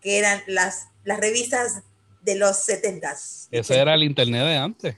[0.00, 1.82] Que eran las, las revistas
[2.22, 3.48] de los setentas.
[3.50, 4.96] Ese era el internet de antes.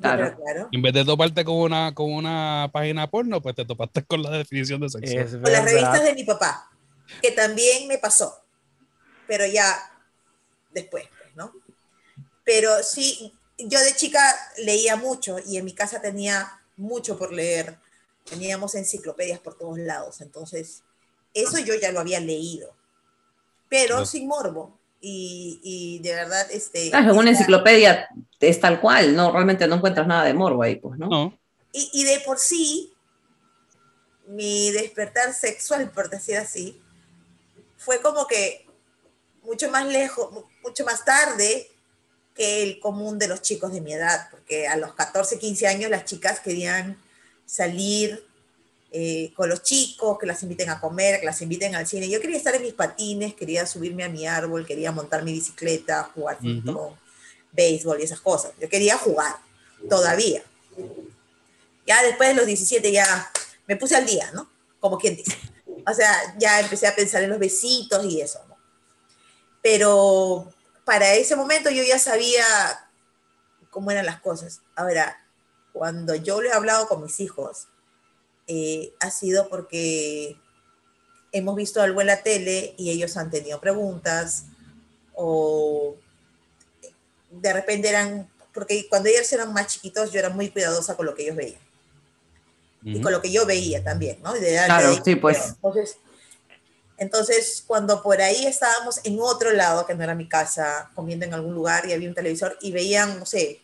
[0.00, 0.22] Claro.
[0.22, 0.36] Claro.
[0.36, 0.68] claro.
[0.72, 4.30] En vez de toparte con una, con una página porno, pues te topaste con la
[4.30, 5.18] definición de sexo.
[5.18, 6.70] Es O las revistas de mi papá,
[7.22, 8.42] que también me pasó,
[9.28, 9.76] pero ya
[10.72, 11.52] después, pues, ¿no?
[12.46, 14.22] Pero sí, yo de chica
[14.58, 17.76] leía mucho y en mi casa tenía mucho por leer.
[18.24, 20.82] Teníamos enciclopedias por todos lados, entonces
[21.34, 22.74] eso yo ya lo había leído,
[23.68, 24.06] pero Claro.
[24.06, 24.78] sin morbo.
[25.00, 26.88] Y, y de verdad, este...
[26.90, 28.08] Claro, en una esta- enciclopedia
[28.40, 31.06] es tal cual, no, realmente no encuentras nada de morbo ahí, pues, ¿no?
[31.08, 31.38] No,
[31.72, 32.92] Y, y de por sí,
[34.28, 36.80] mi despertar sexual, por decir así,
[37.76, 38.66] fue como que
[39.42, 41.70] mucho más lejos, mu- mucho más tarde
[42.36, 45.90] que el común de los chicos de mi edad, porque a los 14, 15 años
[45.90, 46.98] las chicas querían
[47.46, 48.24] salir
[48.92, 52.08] eh, con los chicos, que las inviten a comer, que las inviten al cine.
[52.08, 56.10] Yo quería estar en mis patines, quería subirme a mi árbol, quería montar mi bicicleta,
[56.14, 56.94] jugar fútbol,
[57.52, 58.52] béisbol y esas cosas.
[58.60, 59.34] Yo quería jugar,
[59.88, 60.42] todavía.
[61.86, 63.30] Ya después de los 17 ya
[63.66, 64.48] me puse al día, ¿no?
[64.78, 65.36] Como quien dice.
[65.86, 68.56] O sea, ya empecé a pensar en los besitos y eso, ¿no?
[69.62, 70.52] Pero
[70.86, 72.44] para ese momento yo ya sabía
[73.70, 74.60] cómo eran las cosas.
[74.76, 75.20] Ahora,
[75.72, 77.66] cuando yo lo he hablado con mis hijos,
[78.46, 80.38] eh, ha sido porque
[81.32, 84.44] hemos visto algo en la tele y ellos han tenido preguntas
[85.14, 85.96] o
[87.32, 91.14] de repente eran, porque cuando ellos eran más chiquitos yo era muy cuidadosa con lo
[91.16, 91.60] que ellos veían
[92.84, 94.32] y con lo que yo veía también, ¿no?
[94.32, 95.48] De Claro, de- sí, pues.
[95.48, 95.96] Entonces,
[96.98, 101.34] entonces, cuando por ahí estábamos en otro lado, que no era mi casa, comiendo en
[101.34, 103.60] algún lugar y había un televisor y veían, no sé,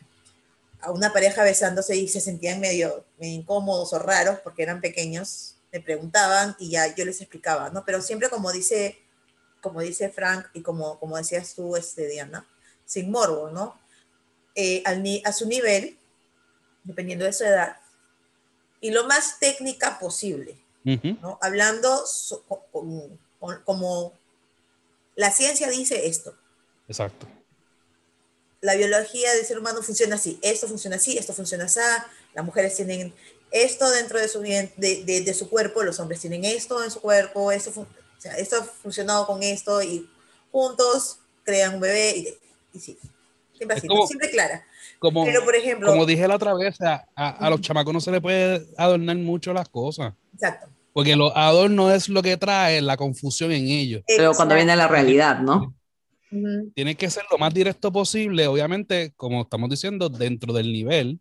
[0.81, 5.57] a una pareja besándose y se sentían medio, medio incómodos o raros porque eran pequeños,
[5.73, 7.85] me preguntaban y ya yo les explicaba, ¿no?
[7.85, 8.99] Pero siempre como dice,
[9.63, 12.47] como dice Frank y como, como decías tú, este, Diana,
[12.85, 13.81] sin morbo, ¿no?
[14.55, 15.97] Eh, al a su nivel,
[16.85, 17.77] dependiendo de su edad,
[18.81, 20.59] y lo más técnica posible.
[20.85, 21.17] Ujú.
[21.21, 21.39] ¿no?
[21.41, 23.19] Hablando so- co- con- con-
[23.65, 24.13] como
[25.17, 26.35] la ciencia dice esto,
[26.89, 27.27] Exacto.
[28.61, 31.81] la biología del ser humano funciona así, esto funciona así, esto funciona así,
[32.35, 33.13] las mujeres tienen
[33.51, 37.01] esto dentro de su, de, de- de su cuerpo, los hombres tienen esto en su
[37.01, 40.09] cuerpo, esto, fun- o sea, esto ha funcionado con esto y
[40.51, 42.29] juntos crean un bebé y,
[42.73, 42.99] y sí,
[43.57, 44.65] siempre como- siempre clara.
[44.99, 48.01] Como, Pero por ejemplo, como dije la otra vez, a, a- a los chamacos no
[48.01, 50.15] se le puede adornar mucho las cosas.
[50.33, 50.69] exacto.
[50.93, 54.03] Porque los adornos es lo que trae la confusión en ellos.
[54.07, 55.75] Pero cuando viene la realidad, ¿no?
[56.31, 56.73] Ujú.
[56.75, 61.21] Tiene que ser lo más directo posible, obviamente, como estamos diciendo, dentro del nivel,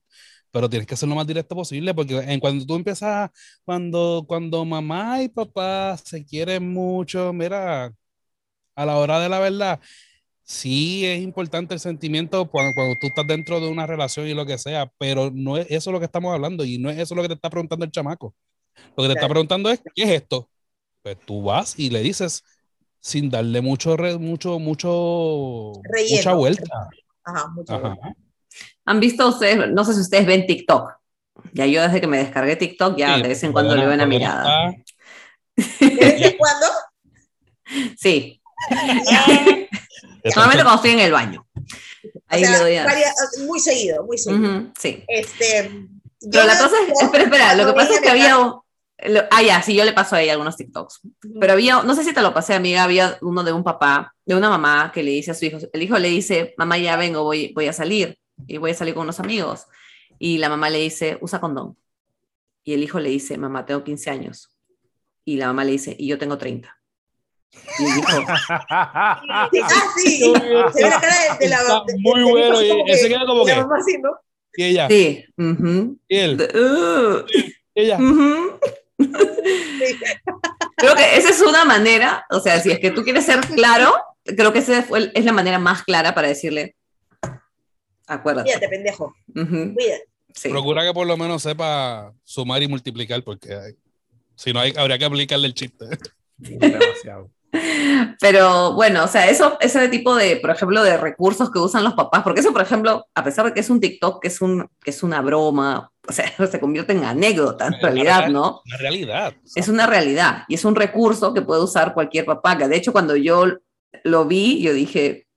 [0.52, 3.30] pero tienes que ser lo más directo posible, porque en cuando tú empiezas,
[3.66, 7.94] cuando, cuando mamá y papá se quieren mucho, mira,
[8.76, 9.80] a la hora de la verdad,
[10.44, 14.46] sí es importante el sentimiento cuando, cuando tú estás dentro de una relación y lo
[14.46, 17.22] que sea, pero no es eso lo que estamos hablando y no es eso lo
[17.22, 18.34] que te está preguntando el chamaco.
[18.96, 20.50] Lo que te está preguntando es, ¿qué es esto?
[21.02, 22.44] Pues tú vas y le dices
[23.00, 26.16] sin darle mucho, re- mucho, mucho, Relleno.
[26.18, 26.90] mucha vuelta.
[27.24, 27.98] Ajá, mucho Ajá.
[28.86, 30.92] ¿Han visto ustedes, no sé si ustedes ven TikTok?
[31.54, 33.96] Ya yo desde que me descargué TikTok, ya Sí, de vez en cuando le doy
[33.96, 34.72] una mirada.
[35.56, 36.68] ¿De vez en cuando?
[37.98, 38.42] Sí,
[40.24, 41.48] es- cuando estoy en el baño.
[42.28, 42.88] Ahí O sea, le doy a...
[43.48, 44.72] muy seguido, muy seguido.
[44.80, 45.04] Sí.
[45.08, 45.88] Este,
[46.32, 48.38] Pero la veo cosa es, espera, espera, lo que pasa es que había...
[49.08, 51.02] lo- ah, ya, sí, yo le paso a ella algunos TikToks.
[51.40, 54.36] Pero había, no sé si te lo pasé, amiga, había uno de un papá, de
[54.36, 57.24] una mamá que le dice a su hijo, el hijo le dice, mamá, ya vengo,
[57.24, 59.66] voy, voy a salir, y voy a salir con unos amigos.
[60.20, 61.78] Y la mamá le dice, usa condón.
[62.64, 64.56] Y el hijo le dice, mamá, tengo 15 años.
[65.26, 66.78] Y la mamá le dice, y yo tengo 30.
[67.80, 68.08] Y el hijo,
[68.70, 69.50] Ah,
[69.98, 70.20] sí.
[70.20, 73.46] Se ve la cara de, de la Está de- muy bueno, ese que- queda como
[73.46, 74.10] la que- mamá así, ¿no?
[74.54, 77.26] Y ella, sí, ujú, y él, uh,
[77.74, 77.96] y ella.
[77.98, 78.60] ujú.
[79.04, 80.00] Sí.
[80.78, 83.94] Creo que esa es una manera, o sea, si es que tú quieres ser claro,
[84.26, 86.76] creo que esa fue- es la manera más clara para decirle,
[88.08, 88.46] acuérdate.
[88.50, 89.14] Cuídate, pendejo.
[89.36, 90.06] Ujú, Cuídate.
[90.36, 90.50] sí.
[90.50, 93.76] Procura que por lo menos sepa sumar y multiplicar, porque hay-
[94.36, 95.86] si no, hay, habría que aplicarle el chiste.
[96.38, 97.30] Demasiado.
[98.20, 101.94] Pero bueno, o sea, eso, ese tipo de, por ejemplo, de recursos que usan los
[101.94, 104.68] papás, porque eso, por ejemplo, a pesar de que es un TikTok, que es, un,
[104.84, 108.30] que es una broma, o sea, se convierte en anécdota en realidad.
[108.30, 108.62] ¿no?
[108.66, 109.34] La realidad.
[109.56, 112.58] Es una realidad y es un recurso que puede usar cualquier papá.
[112.58, 113.46] Que de hecho, cuando yo
[114.04, 115.28] lo vi, yo dije,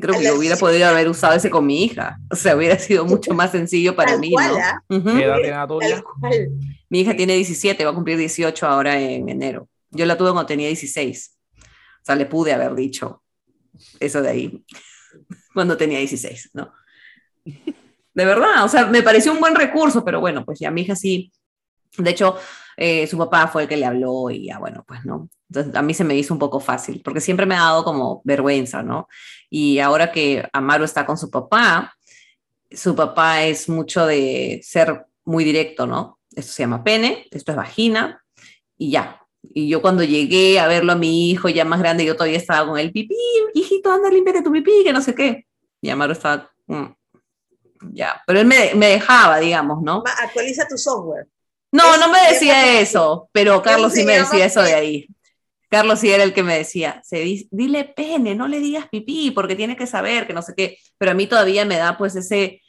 [0.00, 2.18] creo que yo hubiera podido haber usado ese con mi hija.
[2.30, 4.58] O sea, hubiera sido mucho más sencillo para Tal mí, cual, ¿no?
[4.58, 4.82] ¿ah?
[4.88, 6.02] ¿Qué edad tiene la tuya?
[6.88, 9.68] Mi hija tiene 17, va a cumplir 18 ahora en enero.
[9.90, 11.38] Yo la tuve cuando tenía 16.
[11.56, 13.22] O sea, le pude haber dicho
[13.98, 14.64] eso de ahí
[15.54, 16.72] cuando tenía 16, ¿no?
[18.14, 20.94] De verdad, o sea, me pareció un buen recurso, pero bueno, pues ya mi hija
[20.94, 21.32] sí.
[21.98, 22.36] De hecho,
[22.76, 25.28] eh, su papá fue el que le habló y ya, bueno, pues no.
[25.48, 28.22] Entonces, a mí se me hizo un poco fácil, porque siempre me ha dado como
[28.24, 29.08] vergüenza, ¿no?
[29.50, 31.94] Y ahora que Amaro está con su papá,
[32.70, 36.18] su papá es mucho de ser muy directo, ¿no?
[36.34, 38.24] Esto se llama pene, esto es vagina,
[38.76, 39.20] y ya.
[39.42, 42.66] Y yo cuando llegué a verlo a mi hijo ya más grande, yo todavía estaba
[42.66, 43.16] con el pipí,
[43.54, 45.46] hijito, anda, límpiate tu pipí, que no sé qué.
[45.80, 46.86] Y Amaro estaba, mm,
[47.92, 48.22] ya.
[48.26, 50.02] Pero él me, me dejaba, digamos, ¿no?
[50.22, 51.26] Actualiza tu software.
[51.72, 55.06] No, no me decía eso, pero Carlos sí me decía eso de ahí.
[55.68, 59.32] Carlos sí era el que me decía, se di- dile pene, no le digas pipí,
[59.32, 60.78] porque tiene que saber que no sé qué.
[60.98, 62.62] Pero a mí todavía me da pues ese,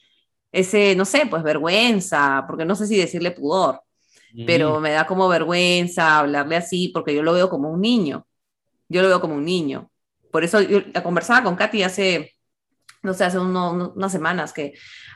[0.52, 3.82] ese, no sé, pues vergüenza, porque no sé si decirle pudor,
[4.48, 8.26] pero me da como vergüenza hablarle así, porque yo lo veo como un niño.
[8.90, 9.92] Yo lo veo como un niño.
[10.32, 12.34] Por eso yo la conversaba con Katy hace,
[13.04, 14.74] no sé, hace uno- unas semanas que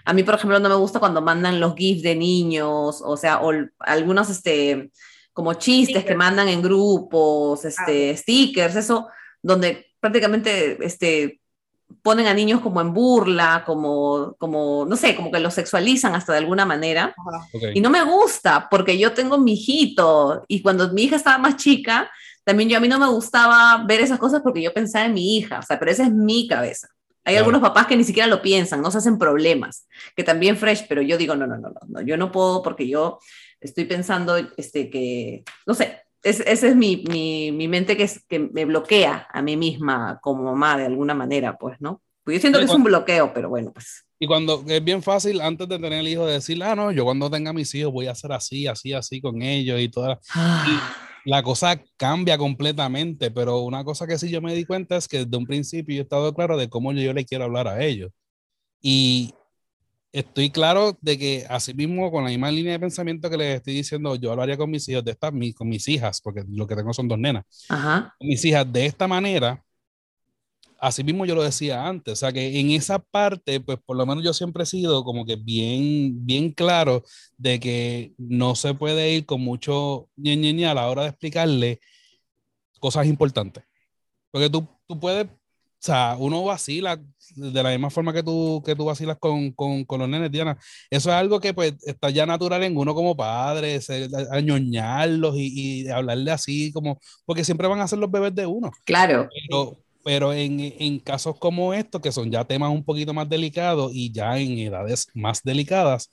[0.09, 3.41] a mí, por ejemplo, no me gusta cuando mandan los GIFs de niños, o sea,
[3.41, 4.89] o algunos, este,
[5.33, 9.07] como chistes que mandan en grupos, este, stickers, eso,
[9.43, 11.39] donde prácticamente, este,
[12.01, 16.31] ponen a niños como en burla, como, como, no sé, como que los sexualizan hasta
[16.31, 17.13] de alguna manera.
[17.75, 21.57] Y no me gusta porque yo tengo mi hijito y cuando mi hija estaba más
[21.57, 22.09] chica,
[22.43, 25.37] también yo a mí no me gustaba ver esas cosas porque yo pensaba en mi
[25.37, 26.87] hija, o sea, pero esa es mi cabeza.
[27.29, 27.45] Hay Claro.
[27.45, 31.01] algunos papás que ni siquiera lo piensan, no se hacen problemas, que también fresh, pero
[31.01, 33.19] yo digo, no, no, no, no, no, yo no puedo porque yo
[33.61, 38.25] estoy pensando este, que, no sé, es, esa es mi, mi, mi mente que, es,
[38.27, 42.01] que me bloquea a mí misma como mamá de alguna manera, pues, ¿no?
[42.23, 44.05] Pues yo siento que es un bloqueo, pero bueno, pues.
[44.19, 47.29] Y cuando es bien fácil antes de tener el hijo decir, ah, no, yo cuando
[47.29, 50.19] tenga mis hijos voy a hacer así, así, así con ellos y toda
[51.25, 55.25] la cosa cambia completamente, pero una cosa que sí yo me di cuenta es que
[55.25, 58.11] desde un principio yo he estado claro de cómo yo le quiero hablar a ellos.
[58.81, 59.33] Y
[60.11, 63.75] estoy claro de que así mismo con la misma línea de pensamiento que les estoy
[63.75, 66.75] diciendo, yo hablaría con mis hijos de esta, mi- con mis hijas, porque lo que
[66.75, 68.15] tengo son dos nenas, Ajá.
[68.19, 69.63] mis hijas de esta manera,
[70.79, 74.05] así mismo yo lo decía antes, o sea que en esa parte, pues por lo
[74.05, 77.03] menos yo siempre he sido como que bien, bien claro
[77.37, 81.09] de que no se puede ir con mucho ñe, ñe, ñe a la hora de
[81.09, 81.79] explicarle
[82.79, 83.63] cosas importantes.
[84.31, 85.31] Porque tú, tú puedes, o
[85.79, 87.01] sea, uno vacila
[87.35, 90.57] de la misma forma que tú, que tú vacilas con, con, con los nenes, Diana.
[90.89, 93.79] Eso es algo que pues está ya natural en uno como padre,
[94.31, 98.71] añoñarlos y, y hablarle así como, porque siempre van a ser los bebés de uno.
[98.85, 99.29] Claro.
[99.49, 103.91] Pero, pero en, en casos como estos, que son ya temas un poquito más delicados
[103.93, 106.09] y ya en edades más delicadas,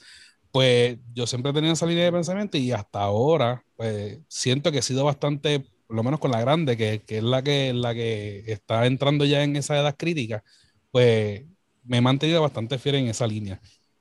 [0.51, 4.79] pues yo siempre he tenido esa línea de pensamiento y hasta ahora, pues siento que
[4.79, 7.95] he sido bastante, por lo menos con la grande, que, que es la que, la
[7.95, 10.43] que está entrando ya en esa edad crítica,
[10.91, 11.45] pues
[11.85, 13.61] me he mantenido bastante fiel en esa línea.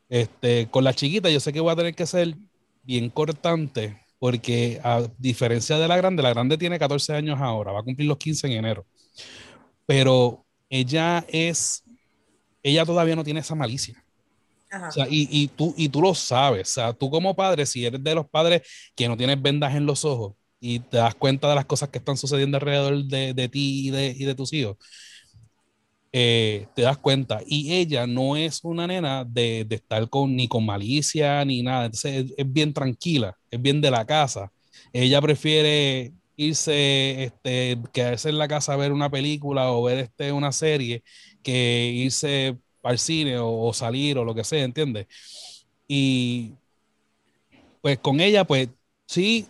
[0.09, 2.35] Este, con la chiquita, yo sé que voy a tener que ser
[2.83, 7.81] bien cortante, porque a diferencia de la grande, la grande tiene 14 años ahora, va
[7.81, 8.85] a cumplir los 15 en enero
[9.85, 11.83] pero ella es,
[12.63, 14.03] ella todavía no tiene esa malicia.
[14.71, 14.89] Ajá.
[14.89, 17.85] O sea, y, y, tú, y tú lo sabes, o sea, tú como padre, si
[17.85, 18.61] eres de los padres
[18.95, 21.99] que no tienes vendas en los ojos y te das cuenta de las cosas que
[21.99, 24.77] están sucediendo alrededor de, de ti y de, y de tus hijos,
[26.11, 27.41] eh, te das cuenta.
[27.45, 31.85] Y ella no es una nena de, de estar con, ni con malicia ni nada,
[31.85, 34.51] entonces es, es bien tranquila, es bien de la casa.
[34.93, 40.31] Ella prefiere irse, este, quedarse en la casa a ver una película o ver este,
[40.31, 41.03] una serie
[41.43, 45.07] que irse al cine o, o salir o lo que sea, ¿entiendes?
[45.87, 46.53] Y
[47.81, 48.69] pues con ella, pues
[49.07, 49.47] sí,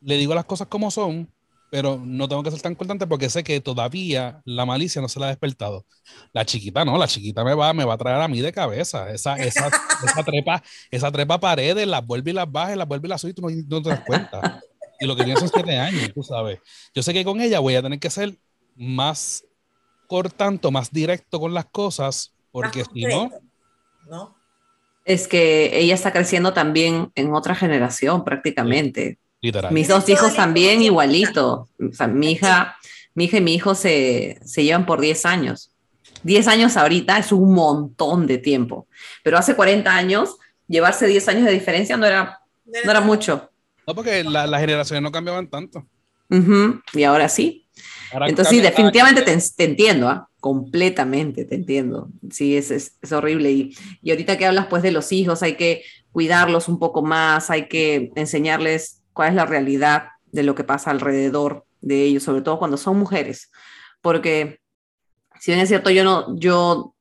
[0.00, 1.32] le digo las cosas como son,
[1.70, 5.18] pero no tengo que ser tan cortante porque sé que todavía la malicia no se
[5.18, 5.86] la ha despertado.
[6.32, 9.10] La chiquita no, la chiquita me va, me va a traer a mí de cabeza.
[9.10, 9.68] Esa, esa,
[10.04, 13.32] esa trepa, esa trepa paredes, las vuelve y las baja, las vuelve y las sube
[13.32, 14.60] y tú no, no te das cuenta.
[15.00, 16.60] Y lo que tiene son siete años, tú sabes.
[16.94, 18.34] Yo sé que con ella voy a tener que ser
[18.76, 19.44] más
[20.06, 23.30] cortante, más directo con las cosas, porque si no.
[25.04, 29.18] Es que ella está creciendo también en otra generación prácticamente.
[29.40, 29.72] literal.
[29.72, 31.68] Mis Sí, dos hijos también igualito.
[31.78, 32.76] O sea, mi hija,
[33.14, 35.70] mi hija y mi hijo se, se llevan por 10 años.
[36.22, 38.86] 10 años ahorita es un montón de tiempo.
[39.22, 43.50] Pero hace 40 años, llevarse 10 años de diferencia no era, no era mucho.
[43.86, 45.86] No, porque la- las generaciones no cambiaban tanto.
[46.30, 47.68] Ujú, Y ahora sí.
[48.12, 50.28] Ahora Entonces, sí, definitivamente te, entiendo, ¿ah?
[50.40, 52.08] completamente te entiendo.
[52.30, 53.50] Sí, es, es, es horrible.
[53.50, 57.50] Y, y ahorita que hablas pues de los hijos, hay que cuidarlos un poco más,
[57.50, 62.42] hay que enseñarles cuál es la realidad de lo que pasa alrededor de ellos, sobre
[62.42, 63.50] todo cuando son mujeres.
[64.00, 64.60] Porque,
[65.40, 66.94] si bien es cierto, yo no, yo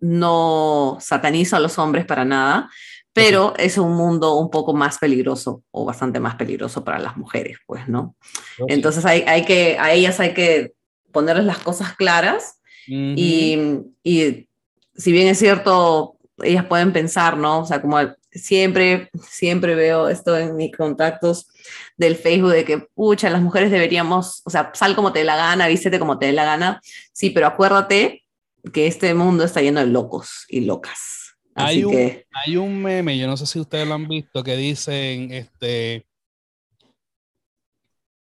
[0.00, 2.70] no satanizo a los hombres para nada,
[3.12, 7.58] pero es un mundo un poco más peligroso o bastante más peligroso para las mujeres,
[7.66, 8.14] pues, ¿no?
[8.56, 8.64] Sí.
[8.68, 10.74] Entonces hay, hay que, a ellas hay que
[11.12, 13.58] ponerles las cosas claras y,
[14.02, 14.48] y
[14.96, 17.60] si bien es cierto, ellas pueden pensar, ¿no?
[17.60, 17.98] O sea, como
[18.32, 21.48] siempre, siempre veo esto en mis contactos
[21.96, 25.36] del Facebook de que, pucha, las mujeres deberíamos, o sea, sal como te dé la
[25.36, 26.80] gana, vístete como te dé la gana,
[27.12, 28.24] sí, pero acuérdate
[28.72, 31.19] que este mundo está lleno de locos y locas.
[31.54, 34.42] Así Hay un, que, hay un meme, yo no sé si ustedes lo han visto,
[34.44, 36.06] que dicen, este,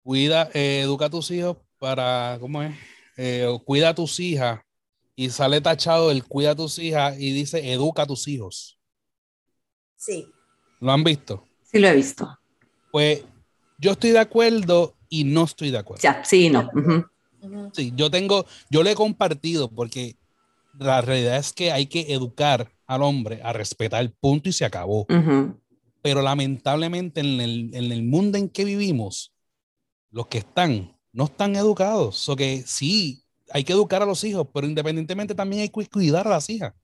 [0.03, 2.75] cuida, eh, educa a tus hijos para, ¿cómo es?
[3.17, 4.61] Eh, cuida a tus hijas
[5.17, 8.79] y sale tachado el cuida a tus hijas y dice educa a tus hijos.
[9.97, 10.31] Sí.
[10.81, 11.43] ¿Lo han visto?
[11.65, 12.39] sí lo he visto.
[12.93, 13.25] Pues
[13.79, 16.03] yo estoy de acuerdo y no estoy de acuerdo.
[16.03, 16.71] Ya, sí, no.
[17.73, 20.17] Sí, yo tengo, yo le he compartido porque
[20.79, 24.65] la realidad es que hay que educar al hombre a respetar el punto y se
[24.65, 25.07] acabó.
[26.03, 29.33] Pero lamentablemente en el, en el mundo en que vivimos,
[30.11, 32.29] los que están no están educados.
[32.29, 36.27] O que sí, hay que educar a los hijos, pero independientemente también hay que cuidar
[36.27, 36.75] a las hijas.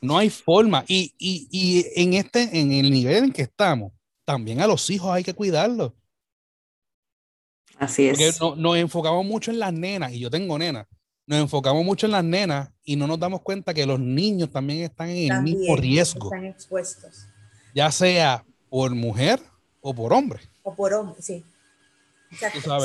[0.00, 0.84] No hay forma.
[0.88, 3.92] Y, y, y en, este, en el nivel en que estamos,
[4.24, 5.92] también a los hijos hay que cuidarlos.
[7.78, 8.40] Así Porque es.
[8.40, 10.86] no- nos enfocamos mucho en las nenas, y yo tengo nenas,
[11.26, 14.84] nos enfocamos mucho en las nenas y no nos damos cuenta que los niños también
[14.84, 17.26] están en el mismo También riesgo, Están expuestos.
[17.74, 19.40] ya sea por mujer
[19.80, 20.40] o por hombre.
[20.62, 21.44] O por hombre, sí.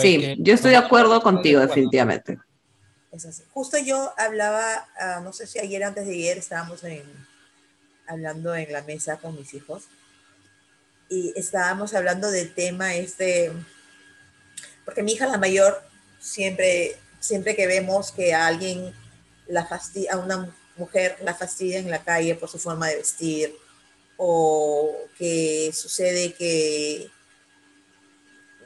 [0.02, 2.38] Sí, que- yo estoy de acuerdo contigo, definitivamente.
[3.12, 3.44] Es así.
[3.52, 7.04] Justo yo hablaba, ah, no sé si ayer antes de ayer estábamos en,
[8.08, 9.84] hablando en la mesa con mis hijos
[11.10, 13.52] y estábamos hablando del tema este,
[14.86, 15.84] porque mi hija la mayor
[16.20, 18.94] siempre, siempre que vemos que a alguien
[19.48, 23.56] la fastidia, a una mujer la fastidia en la calle por su forma de vestir
[24.18, 27.10] o que sucede que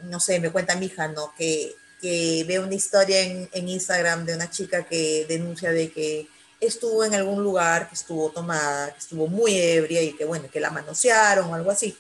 [0.03, 1.33] no sé, me cuenta mi hija, ¿no?
[1.37, 6.27] Que, que ve una historia en, en Instagram de una chica que denuncia de que
[6.59, 10.59] estuvo en algún lugar, que estuvo tomada, que estuvo muy ebria y que, bueno, que
[10.59, 11.97] la manosearon o algo así.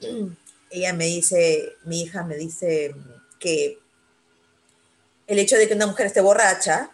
[0.70, 2.94] Ella me dice, mi hija me dice
[3.38, 3.78] que
[5.30, 6.90] el hecho de que una mujer esté borracha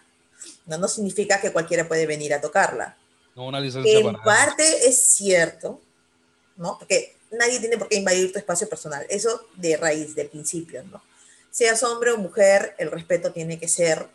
[0.66, 2.96] no, no significa que cualquiera puede venir a tocarla
[3.34, 5.80] No una licencia en para parte es cierto,
[6.56, 6.78] ¿no?
[6.78, 9.06] Porque nadie tiene por qué invadir tu espacio personal.
[9.08, 11.02] Eso de raíz, de principio, ¿no?
[11.50, 14.06] Seas hombre o mujer, el respeto tiene que ser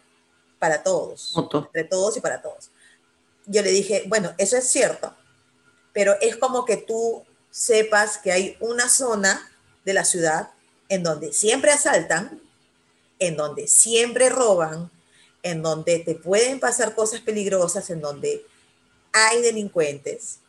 [0.59, 2.69] para todos, entre todos y para todos.
[3.47, 5.15] Yo le dije, bueno, eso es cierto,
[5.93, 9.51] pero es como que tú sepas que hay una zona
[9.84, 10.51] de la ciudad
[10.89, 12.39] en donde siempre asaltan,
[13.22, 14.89] en donde siempre roban,
[15.43, 18.43] en donde te pueden pasar cosas peligrosas, en donde
[19.13, 20.39] hay delincuentes,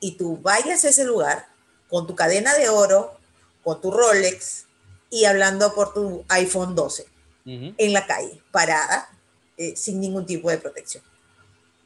[0.00, 1.46] y tú vayas a ese lugar
[1.88, 3.18] con tu cadena de oro,
[3.62, 4.64] con tu Rolex
[5.10, 7.06] y hablando por tu iPhone 12
[7.44, 7.74] Ujú.
[7.76, 9.10] en la calle, parada,
[9.58, 11.04] eh, sin ningún tipo de protección.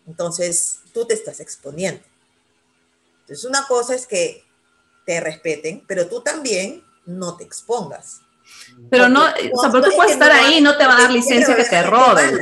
[0.07, 2.03] Entonces, tú te estás exponiendo.
[3.23, 4.45] Entonces, una cosa es que
[5.05, 8.21] te respeten, pero tú también no te expongas.
[8.91, 10.97] Pero no, Porque o sea, pero no tú es puedes estar ahí no te va
[10.97, 12.39] a dar licencia que te roben.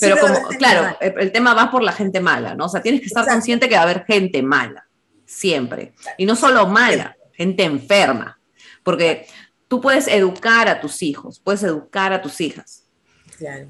[0.00, 2.66] Pero como, claro, el, tema va por la gente mala, ¿no?
[2.66, 4.86] O sea, tienes que estar consciente que va a haber gente mala,
[5.26, 5.94] siempre.
[6.16, 8.38] Y no solo mala, gente enferma.
[8.84, 9.26] Porque
[9.66, 12.84] tú puedes educar a tus hijos, puedes educar a tus hijas,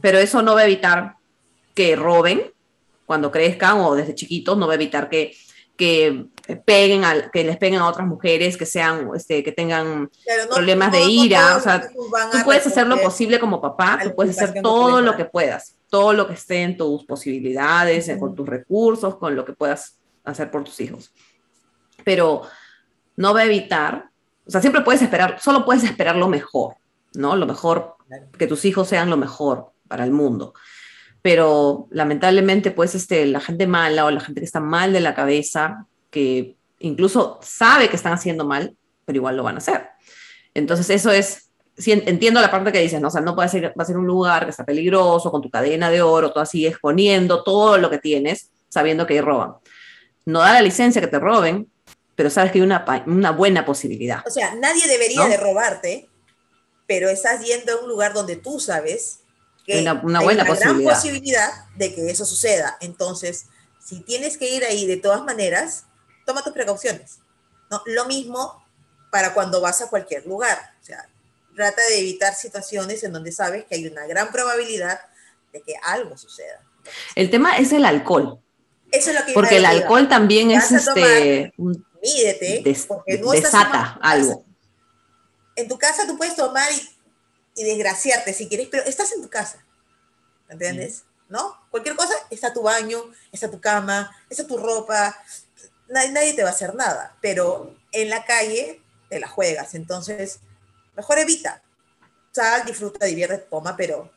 [0.00, 1.16] pero eso no va a evitar
[1.74, 2.52] que roben
[3.04, 5.34] cuando crezcan o desde chiquitos, no va a evitar que,
[5.78, 6.26] que
[6.66, 10.90] peguen al, que les peguen a otras mujeres, que sean, este, que tengan no- problemas
[10.92, 13.94] de no- no ira, todos o sea, Tú a puedes hacer lo posible como papá,
[13.94, 18.08] a tú puedes hacer todo lo que puedas, todo lo que esté en tus posibilidades,
[18.08, 21.12] eh, con tus recursos, con lo que puedas hacer por tus hijos.
[22.04, 22.42] Pero
[23.16, 24.10] no va a evitar,
[24.46, 26.74] o sea, siempre puedes esperar, solo puedes esperar lo mejor,
[27.14, 27.36] ¿no?
[27.36, 27.94] Lo mejor,
[28.36, 30.54] que tus hijos sean lo mejor para el mundo.
[31.22, 35.14] Pero lamentablemente, pues, este, la gente mala o la gente que está mal de la
[35.14, 39.88] cabeza, que incluso sabe que están haciendo mal, pero igual lo van a hacer.
[40.54, 41.50] Entonces, eso es,
[41.86, 43.08] en- entiendo la parte que dices, ¿no?
[43.08, 45.50] O sea, no puede ser, va a ser un lugar que está peligroso, con tu
[45.50, 49.54] cadena de oro, todo así, exponiendo todo lo que tienes, sabiendo que ahí roban.
[50.24, 51.70] No da la licencia que te roben,
[52.14, 54.22] pero sabes que hay una, una buena posibilidad.
[54.26, 55.28] O sea, nadie debería ¿No?
[55.28, 56.08] de robarte,
[56.86, 59.20] pero estás yendo a un lugar donde tú sabes
[59.68, 61.52] que una- hay buena gran posibilidad.
[61.76, 62.76] de que eso suceda.
[62.80, 63.46] Entonces,
[63.84, 65.84] si tienes que ir ahí de todas maneras,
[66.26, 67.18] toma tus precauciones.
[67.70, 67.82] ¿no?
[67.86, 68.64] Lo mismo
[69.10, 70.58] para cuando vas a cualquier lugar.
[70.82, 71.08] O sea,
[71.54, 75.00] trata de evitar situaciones en donde sabes que hay una gran probabilidad
[75.52, 76.62] de que algo suceda.
[77.14, 78.40] El tema es el alcohol,
[78.90, 83.32] Eso es lo que porque el alcohol también es este, un- Mídete, des- porque no
[83.32, 84.44] desata algo.
[85.56, 86.88] En tu casa tú puedes tomar y,
[87.58, 89.58] y desgraciarte si quieres, pero estás en tu casa.
[90.48, 91.02] ¿Entiendes?
[91.28, 91.58] ¿No?
[91.70, 93.02] Cualquier cosa, está tu baño,
[93.32, 95.20] está tu cama, está tu ropa.
[95.88, 98.80] Nadie, nadie te va a hacer nada, pero en la calle
[99.10, 99.74] te la juegas.
[99.74, 100.38] Entonces,
[100.94, 101.60] mejor evita.
[102.30, 104.10] Sal, disfruta, divierte, toma, pero,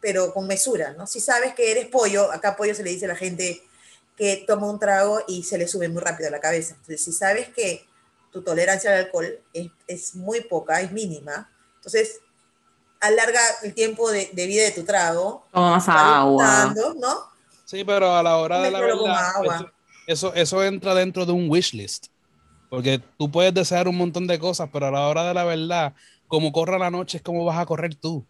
[0.00, 1.06] pero con mesura, ¿no?
[1.06, 3.62] Si sabes que eres pollo, acá pollo se le dice a la gente
[4.16, 6.74] que toma un trago y se le sube muy rápido a la cabeza.
[6.74, 7.86] Entonces, si sabes que
[8.32, 12.20] tu tolerancia al alcohol es, es muy poca, es mínima, entonces
[13.00, 15.44] alarga el tiempo de, de vida de tu trago.
[15.52, 16.74] Toma más va agua.
[17.00, 17.14] ¿no?
[17.64, 19.72] Sí, pero a la hora de la verdad, agua.
[20.06, 22.06] eso, eso, entra dentro de un wish list.
[22.70, 25.94] Porque tú puedes desear un montón de cosas, pero a la hora de la verdad,
[26.26, 28.24] como corra la noche es como vas a correr tú.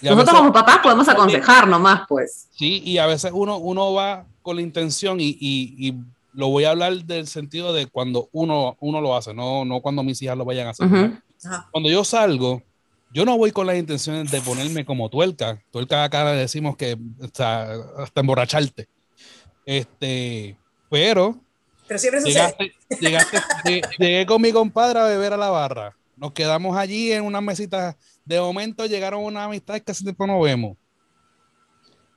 [0.00, 2.48] Y Nosotros veces- como papás podemos aconsejar nomás, pues.
[2.56, 5.94] Sí, y a veces uno, uno va con la intención y, y- y
[6.32, 10.02] lo voy a hablar del sentido de cuando uno, uno lo hace, no, no cuando
[10.02, 10.86] mis hijas lo vayan a hacer.
[10.86, 11.16] Ujú.
[11.44, 11.68] Ajá.
[11.70, 12.62] Cuando yo salgo,
[13.12, 15.62] yo no voy con las intenciones de ponerme como tuerca.
[15.70, 18.88] Tuerca acá le decimos que está, hasta emborracharte.
[19.66, 20.56] Este,
[20.90, 21.38] pero
[21.86, 25.96] Pero siempre llegaste, llegaste, lle- llegué con mi compadre a beber a la barra.
[26.16, 30.40] Nos quedamos allí en unas mesitas de momento llegaron una amistad que hace tiempo no
[30.40, 30.76] vemos.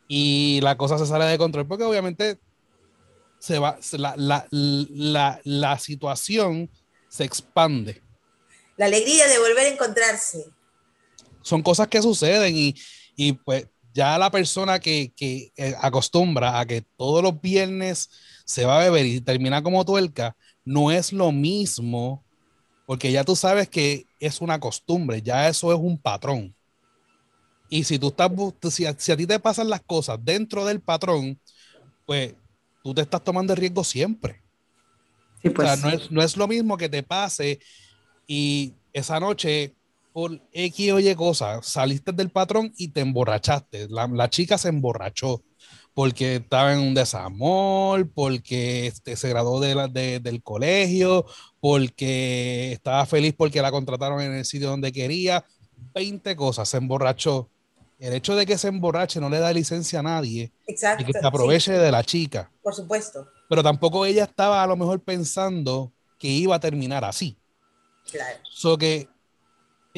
[0.08, 2.38] Y la cosa se sale de control porque obviamente
[3.40, 6.70] se va, la, la, la, la situación
[7.10, 8.02] se expande.
[8.78, 10.46] La alegría de volver a encontrarse.
[11.46, 12.76] Son cosas que suceden y,
[13.16, 18.10] y pues ya la persona que, que eh, acostumbra a que todos los viernes
[18.44, 20.36] se va a beber y termina como tuerca,
[20.66, 22.26] no es lo mismo
[22.88, 26.56] porque ya tú sabes que es una costumbre, ya eso es un patrón.
[27.70, 28.32] Y si tú estás,
[28.72, 31.40] si a, si a ti te pasan las cosas dentro del patrón,
[32.08, 32.36] pues
[32.84, 34.42] tú te estás tomando el riesgo siempre.
[35.42, 35.68] Sí, O pues.
[35.68, 37.60] sea, no es, no es lo mismo que te pase
[38.28, 39.75] y esa noche,
[40.16, 43.90] por X o Y cosa, saliste del patrón y te emborrachaste.
[43.90, 45.44] La, la chica se emborrachó
[45.94, 51.26] porque estaba en un desamor, porque este, se graduó de la- de- del colegio,
[51.60, 55.44] porque estaba feliz porque la contrataron en el sitio donde quería.
[55.94, 57.50] 20 cosas, se emborrachó.
[58.00, 61.04] El hecho de que se emborrache no le da licencia a nadie Exacto.
[61.04, 63.28] y que se sí, aproveche de la chica por supuesto.
[63.50, 67.38] pero tampoco ella estaba a lo mejor pensando que iba a terminar así.
[68.12, 68.38] Claro.
[68.50, 69.08] So que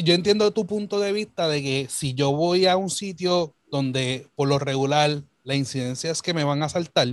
[0.03, 4.27] yo entiendo tu punto de vista de que si yo voy a un sitio donde
[4.35, 7.07] por lo regular la incidencia es que me van a asaltar,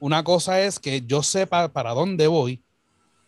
[0.00, 2.60] una cosa es que yo sepa para dónde voy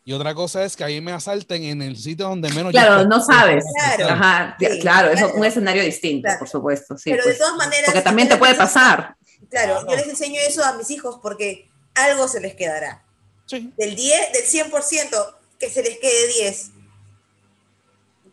[0.05, 3.03] y otra cosa es que ahí me asalten en el sitio donde menos yo Claro,
[3.03, 3.65] sé- no sabes.
[3.97, 4.13] Claro.
[4.15, 5.35] Ajá, Sí, claro, eso es claro.
[5.39, 6.39] un escenario distinto, Claro.
[6.41, 6.99] por supuesto.
[6.99, 7.37] Sí, Pero pues.
[7.37, 7.85] de todas maneras.
[7.87, 9.17] Porque también te yo puede pasar.
[9.49, 9.87] Claro, Claro.
[9.89, 13.03] yo les enseño eso a mis hijos porque algo se les quedará.
[13.47, 13.73] Sí.
[13.79, 15.17] Del 10, del 100%
[15.59, 16.73] que se les quede 10,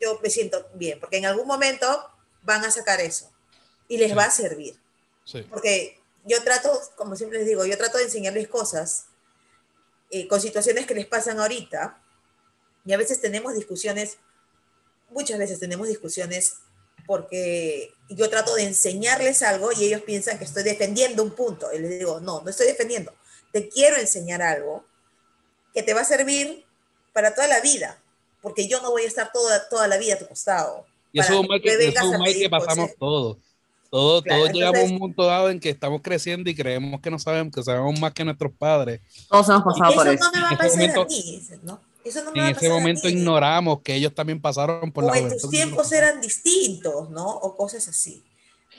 [0.02, 2.10] yo me siento bien, porque en algún momento
[2.44, 3.32] van a sacar eso
[3.88, 4.16] y les Sí.
[4.16, 4.80] va a servir.
[5.26, 5.44] Sí.
[5.44, 9.06] Porque yo trato, como siempre les digo, yo trato de enseñarles cosas
[10.10, 12.02] eh, con situaciones que les pasan ahorita
[12.86, 14.18] y a veces tenemos discusiones,
[15.10, 16.58] muchas veces tenemos discusiones
[17.06, 21.72] porque yo trato de enseñarles algo y ellos piensan que estoy defendiendo un punto.
[21.74, 23.14] Y les digo, no, no estoy defendiendo.
[23.52, 24.86] Te quiero enseñar algo
[25.74, 26.66] que te va a servir
[27.14, 28.01] para toda la vida,
[28.42, 30.86] porque yo no voy a estar toda, toda la vida a tu costado.
[31.14, 33.38] Y eso es un mal que, me eso un a mal que pasamos todos.
[33.90, 37.12] Todos, Claro, todos llegamos a un punto dado en que estamos creciendo y creemos que
[37.12, 39.02] no sabemos, que sabemos más que nuestros padres.
[39.30, 40.24] Todos hemos pasado por Eso eso.
[40.24, 41.82] no me va a En ese pasar a momento- mí, dices, ¿no?
[42.06, 43.14] Eso no me En va a ese pasar a momento mí.
[43.14, 47.28] ignoramos que ellos también pasaron por la o en tus tiempos eran distintos, ¿no?
[47.30, 48.24] O cosas así.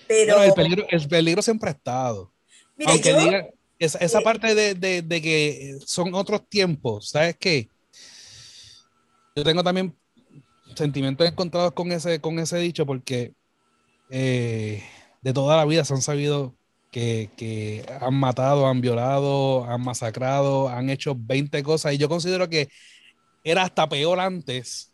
[0.09, 2.33] Pero, Bueno, el peligro, el peligro siempre ha estado.
[2.79, 3.47] mira, Aunque yo, diga,
[3.79, 7.69] esa, esa eh, parte de, de- de que son otros tiempos, ¿sabes qué?
[9.35, 9.97] Yo tengo también
[10.75, 13.33] sentimientos encontrados con ese, con ese dicho porque
[14.11, 14.83] eh,
[15.23, 16.55] de toda la vida se han sabido
[16.91, 22.49] que, que han matado, han violado, han masacrado, han hecho 20 cosas y yo considero
[22.49, 22.69] que
[23.45, 24.93] era hasta peor antes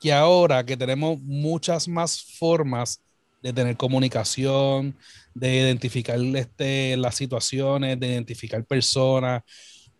[0.00, 3.02] que ahora que tenemos muchas más formas
[3.42, 4.96] de tener comunicación,
[5.34, 9.42] de identificar este, las situaciones, de identificar personas.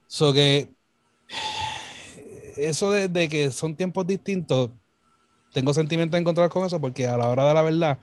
[0.07, 0.71] So que
[2.59, 4.71] eso de, de que son tiempos distintos,
[5.53, 7.99] tengo sentimientos encontrados con eso porque a la hora de la verdad,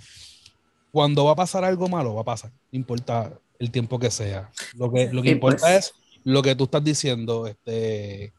[0.91, 4.51] cuando va a pasar algo malo, va a pasar, no importa el tiempo que sea.
[4.75, 5.77] Lo que, lo que importa pues.
[5.77, 5.93] es
[6.23, 8.33] lo que tú estás diciendo, este,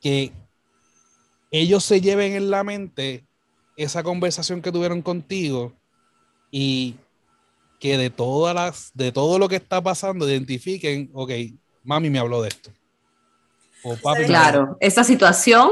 [0.00, 0.32] que
[1.50, 3.24] ellos se lleven en la mente
[3.76, 5.72] esa conversación que tuvieron contigo
[6.50, 6.96] y
[7.78, 11.32] que de todas las, de todo lo que está pasando, identifiquen, ok,
[11.82, 12.70] mami me habló de esto.
[13.82, 15.70] O papi Claro, esta situación,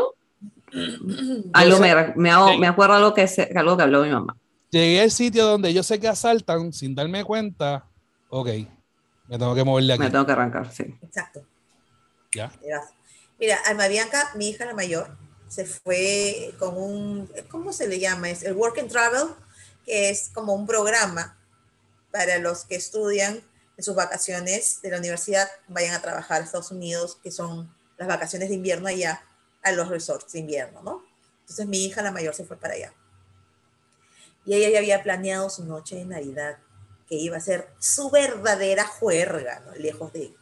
[1.53, 2.59] algo me, me, hago- Sí.
[2.59, 4.37] me acuerdo algo que, se- algo que habló mi mamá.
[4.71, 7.87] Llegué al sitio donde yo sé que asaltan sin darme cuenta,
[8.29, 8.49] ok,
[9.29, 10.03] me tengo que mover de aquí.
[10.03, 10.95] Me tengo que arrancar, sí.
[11.03, 11.43] exacto.
[12.35, 12.53] Ya.
[13.41, 15.17] Mira, Alma Bianca, mi hija la mayor,
[15.49, 18.29] se fue con un, ¿cómo se le llama?
[18.29, 19.29] Es el Work and Travel,
[19.87, 21.39] que es como un programa
[22.13, 23.41] para los que estudian
[23.77, 28.09] en sus vacaciones de la universidad, vayan a trabajar a Estados Unidos, que son las
[28.09, 29.23] vacaciones de invierno allá,
[29.63, 31.05] a los resorts de invierno, ¿no?
[31.41, 32.95] Entonces mi hija la mayor se fue para allá.
[34.45, 36.59] Y ella ya había planeado su noche de Navidad,
[37.09, 39.75] que iba a ser su verdadera juerga, ¿no?
[39.75, 40.35] Lejos de,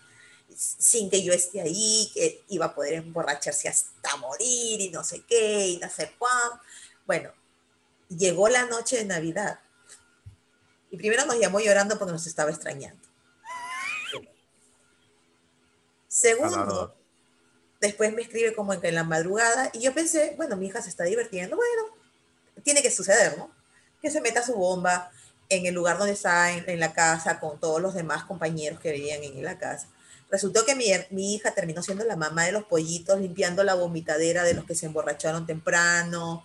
[0.54, 5.24] sin que yo esté ahí, que iba a poder emborracharse hasta morir y no sé
[5.26, 6.61] qué, y no sé cuándo.
[7.07, 7.32] Bueno,
[8.09, 9.61] llegó la noche de Navidad.
[10.90, 13.07] Y primero nos llamó llorando porque nos estaba extrañando.
[16.09, 16.95] Segundo.
[17.81, 21.05] Después me escribe como en la madrugada y yo pensé, bueno, mi hija se está
[21.05, 21.83] divirtiendo, bueno,
[22.62, 23.51] tiene que suceder, ¿no?
[24.01, 25.11] Que se meta su bomba
[25.49, 28.93] en el lugar donde está, en, en la casa, con todos los demás compañeros que
[28.93, 29.89] vivían en la casa.
[30.29, 34.55] Resultó que mi hija terminó siendo la mamá de los pollitos, limpiando la vomitadera de
[34.55, 36.43] los que se emborracharon temprano,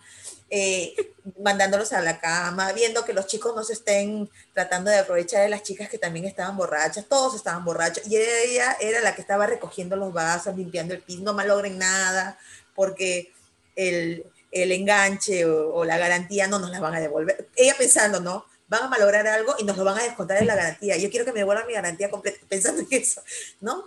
[0.51, 0.93] eh,
[1.39, 5.49] mandándolos a la cama, viendo que los chicos no se estén tratando de aprovechar de
[5.49, 9.47] las chicas que también estaban borrachas, todos estaban borrachos, y ella era la que estaba
[9.47, 12.37] recogiendo los vasos, limpiando el piso, no malogren nada,
[12.75, 13.33] porque
[13.75, 17.47] el, el enganche o, o la garantía no nos la van a devolver.
[17.55, 18.45] Ella pensando, ¿no?
[18.67, 20.97] Van a malograr algo y nos lo van a descontar en la garantía.
[20.97, 23.21] Yo quiero que me devuelvan mi garantía completa, pensando en eso,
[23.59, 23.85] ¿no?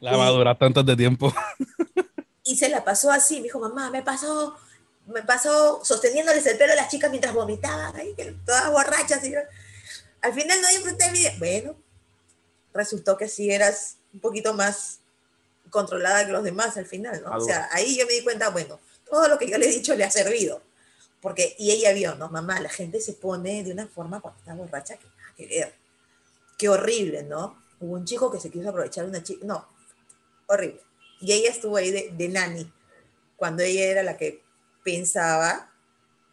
[0.00, 1.32] La va a durar tanto de tiempo.
[2.42, 4.56] Y se la pasó así, me dijo, mamá, me pasó,
[5.06, 9.24] me pasó sosteniéndoles el pelo a las chicas mientras vomitaban, ahí, todas borrachas.
[9.24, 9.40] Y yo,
[10.22, 11.34] al final no disfruté mi día.
[11.38, 11.76] Bueno,
[12.72, 15.00] resultó que sí eras un poquito más
[15.70, 17.36] controlada que los demás al final, ¿no?
[17.36, 19.94] O sea, ahí yo me di cuenta, bueno, todo lo que yo le he dicho
[19.94, 20.62] le ha servido.
[21.20, 24.54] Porque, y ella vio, no, mamá, la gente se pone de una forma cuando está
[24.54, 25.74] borracha que nada que ver.
[26.58, 27.62] Qué horrible, ¿no?
[27.80, 29.66] Hubo un chico que se quiso aprovechar de una chica, no,
[30.46, 30.80] horrible.
[31.20, 32.70] Y ella estuvo ahí de, de nani,
[33.36, 34.43] cuando ella era la que
[34.84, 35.70] pensaba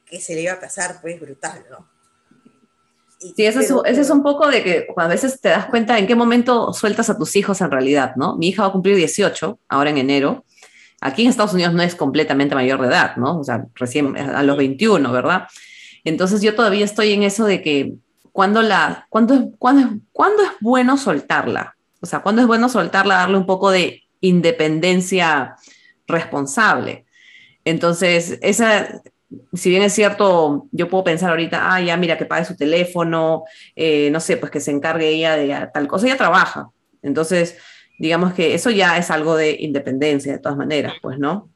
[0.05, 1.87] que se le iba a pasar, pues brutal, ¿no?
[3.21, 5.97] Y- Sí, ese es, ese es un poco de que a veces te das cuenta
[5.97, 8.35] en qué momento sueltas a tus hijos en realidad, ¿no?
[8.35, 10.43] Mi hija va a cumplir 18 ahora en enero.
[11.01, 13.39] Aquí en Estados Unidos no es completamente mayor de edad, ¿no?
[13.39, 15.47] O sea, recién a los 21, ¿verdad?
[16.03, 17.93] Entonces yo todavía estoy en eso de que
[18.31, 23.15] cuando la, cuando cuando es, cuándo es bueno soltarla, o sea, cuando es bueno soltarla,
[23.15, 25.55] darle un poco de independencia
[26.07, 27.05] responsable.
[27.65, 29.01] Entonces, esa,
[29.53, 33.43] si bien es cierto, yo puedo pensar ahorita, ah, ya mira, que pague su teléfono,
[33.75, 36.69] eh, no sé, pues que se encargue ella de tal cosa, ella trabaja.
[37.01, 37.57] Entonces,
[37.99, 41.49] digamos que eso ya es algo de independencia, de todas maneras, pues, ¿no?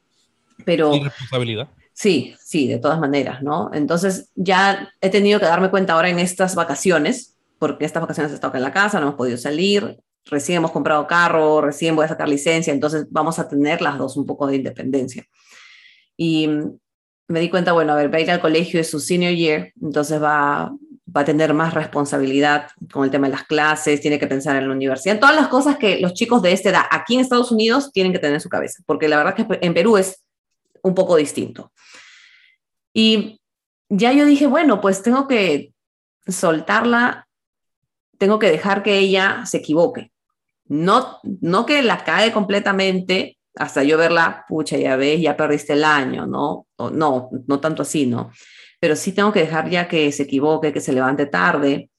[0.64, 1.68] Pero Y responsabilidad.
[1.92, 3.70] sí, sí, de todas maneras, ¿no?
[3.74, 8.34] Entonces, ya he tenido que darme cuenta ahora en estas vacaciones, porque estas vacaciones he
[8.36, 12.04] estado acá en la casa, no hemos podido salir, recién hemos comprado carro, recién voy
[12.04, 15.24] a sacar licencia, entonces vamos a tener las dos un poco de independencia.
[16.16, 16.48] Y
[17.28, 19.72] me di cuenta, bueno, a ver, va a ir al colegio, es su senior year,
[19.80, 20.72] entonces va,
[21.14, 24.68] va a tener más responsabilidad con el tema de las clases, tiene que pensar en
[24.68, 27.50] la universidad, en todas las cosas que los chicos de esta edad aquí en Estados
[27.50, 30.22] Unidos tienen que tener en su cabeza, porque la verdad que en Perú es
[30.82, 31.72] un poco distinto.
[32.92, 33.40] Y
[33.88, 35.72] ya yo dije, bueno, pues tengo que
[36.26, 37.28] soltarla,
[38.18, 40.12] tengo que dejar que ella se equivoque.
[40.64, 45.84] No, no que la cae completamente hasta yo verla, pucha, ya ves, ya perdiste el
[45.84, 46.66] año, ¿no?
[46.78, 48.30] No, no tanto así, ¿no?
[48.80, 51.90] Pero sí tengo que dejar ya que se equivoque, que se levante tarde,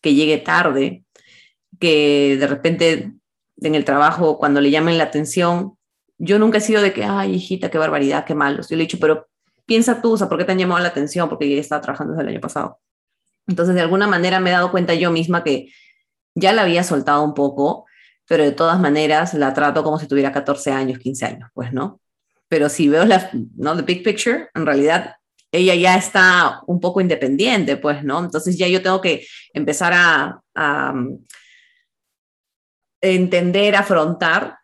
[0.00, 1.04] que llegue tarde,
[1.78, 3.12] que de repente
[3.58, 5.76] en el trabajo, cuando le llamen la atención,
[6.18, 8.62] yo nunca he sido de que, ay, hijita, qué barbaridad, qué malo.
[8.62, 9.28] Yo le he dicho, pero
[9.64, 11.28] piensa tú, o sea, ¿por qué te han llamado la atención?
[11.28, 12.80] Porque ya estaba trabajando desde el año pasado.
[13.46, 15.72] Entonces, de alguna manera me he dado cuenta yo misma que
[16.34, 17.85] ya la había soltado un poco,
[18.26, 22.00] pero de todas maneras la trato como si tuviera 14 años, 15 años, pues, ¿no?
[22.48, 23.76] Pero si veo la, ¿no?
[23.76, 25.16] The big picture, en realidad
[25.52, 28.20] ella ya está un poco independiente, pues, ¿no?
[28.20, 31.22] Entonces ya yo tengo que empezar a, a um,
[33.00, 34.58] entender, afrontar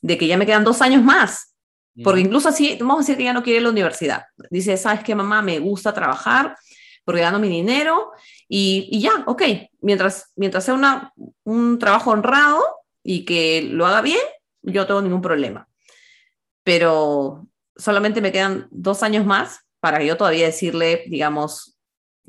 [0.00, 1.54] de que ya me quedan dos años más.
[2.02, 4.24] Porque incluso así, vamos a decir que ya no quiere la universidad.
[4.50, 5.42] Dice, ¿sabes qué, mamá?
[5.42, 6.56] Me gusta trabajar
[7.04, 8.12] porque gano mi dinero
[8.48, 9.42] y, y ya, ok.
[9.80, 11.12] Mientras, mientras sea una,
[11.44, 12.62] un trabajo honrado
[13.02, 14.20] y que lo haga bien,
[14.62, 15.68] yo no tengo ningún problema.
[16.62, 17.46] Pero
[17.76, 21.76] solamente me quedan dos años más para yo todavía decirle, digamos,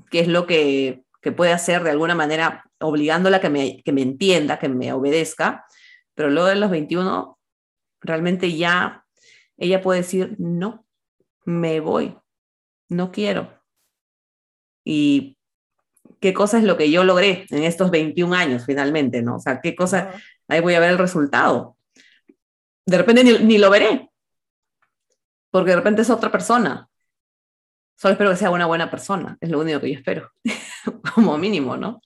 [0.09, 3.91] qué es lo que, que puede hacer de alguna manera, obligándola a que me, que
[3.91, 5.65] me entienda, que me obedezca.
[6.15, 7.37] Pero luego de los 21,
[8.01, 9.05] realmente ya
[9.57, 10.85] ella puede decir, no,
[11.45, 12.17] me voy,
[12.89, 13.61] no quiero.
[14.83, 15.37] Y
[16.19, 19.35] qué cosa es lo que yo logré en estos 21 años finalmente, ¿no?
[19.35, 20.13] O sea, qué cosa,
[20.47, 21.77] ahí voy a ver el resultado.
[22.85, 24.09] De repente ni, ni lo veré,
[25.51, 26.87] porque de repente es otra persona.
[27.97, 30.31] Solo espero que sea una buena persona, es lo único que yo espero,
[31.15, 32.01] como mínimo, ¿no?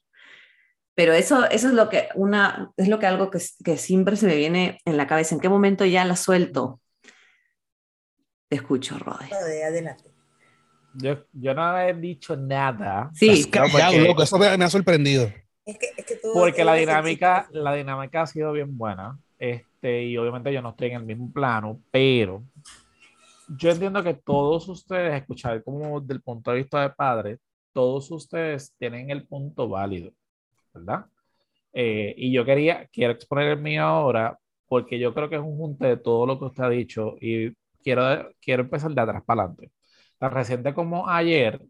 [0.93, 4.25] Pero eso, eso es lo que una, es lo que algo que, que siempre se
[4.25, 5.35] me viene en la cabeza.
[5.35, 6.81] ¿En qué momento ya la suelto?
[8.49, 9.27] Te escucho, Rode.
[9.27, 10.11] De adelante.
[10.95, 13.11] Yo, yo no he dicho nada.
[13.13, 15.31] Sí, callado, porque- loco, eso me, me ha sorprendido.
[15.67, 19.19] Es que, es que tú Porque la dinámica, la dinámica ha sido bien buena.
[19.37, 22.41] Este, y obviamente yo no estoy en el mismo plano, pero
[23.49, 27.39] yo entiendo que todos ustedes, escuchar como del punto de vista de padre,
[27.73, 30.11] todos ustedes tienen el punto válido,
[30.73, 31.05] ¿verdad?
[31.73, 34.39] Eh, y yo quería, quiero exponer el mío ahora,
[34.69, 37.53] porque yo creo que es un junte de todo lo que usted ha dicho y
[37.83, 39.71] quiero, quiero empezar de atrás para adelante.
[40.17, 41.61] Tan reciente como ayer,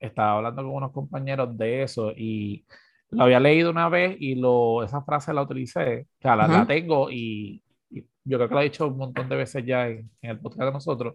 [0.00, 2.64] estaba hablando con unos compañeros de eso y
[3.12, 6.66] lo había leído una vez y lo, esa frase la utilicé, o sea, la, la
[6.66, 6.66] Ujú.
[6.66, 10.10] tengo y, y yo creo que la he dicho un montón de veces ya en,
[10.22, 11.14] en el podcast de nosotros.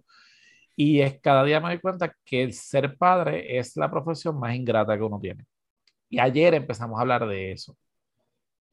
[0.75, 4.55] Y es cada día me doy cuenta que el ser padre es la profesión más
[4.55, 5.45] ingrata que uno tiene.
[6.09, 7.77] Y ayer empezamos a hablar de eso.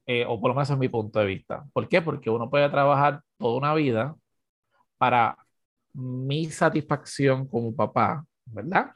[0.06, 1.64] Eh, o por lo menos es mi punto de vista.
[1.72, 2.02] ¿Por qué?
[2.02, 4.14] Porque uno puede trabajar toda una vida
[4.98, 5.36] para
[5.94, 8.92] mi satisfacción como papá, ¿verdad?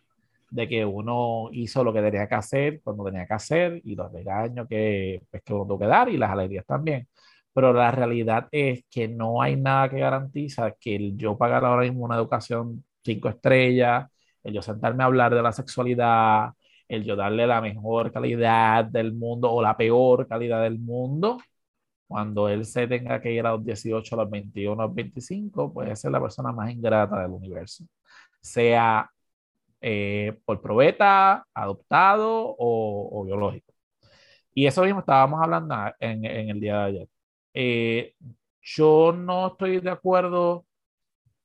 [0.51, 4.11] De que uno hizo lo que tenía que hacer cuando tenía que hacer y los
[4.13, 7.09] regaños que, pues, que uno tuvo que dar y las alegrías también.
[7.53, 11.83] Pero la realidad es que no hay nada que garantiza que el yo pagar ahora
[11.83, 14.09] mismo una educación cinco estrellas,
[14.43, 16.53] el yo sentarme a hablar de la sexualidad,
[16.89, 21.39] el yo darle la mejor calidad del mundo o la peor calidad del mundo,
[22.07, 25.73] cuando él se tenga que ir a los 18, a los 21, a los 25,
[25.73, 27.85] puede ser la persona más ingrata del universo.
[28.41, 29.11] Sea
[29.81, 33.73] eh, por probeta, adoptado o, biológico.
[34.55, 37.09] Y eso mismo estábamos hablando en, en el día de ayer.
[37.55, 38.15] Eh,
[38.63, 40.67] yo no estoy de acuerdo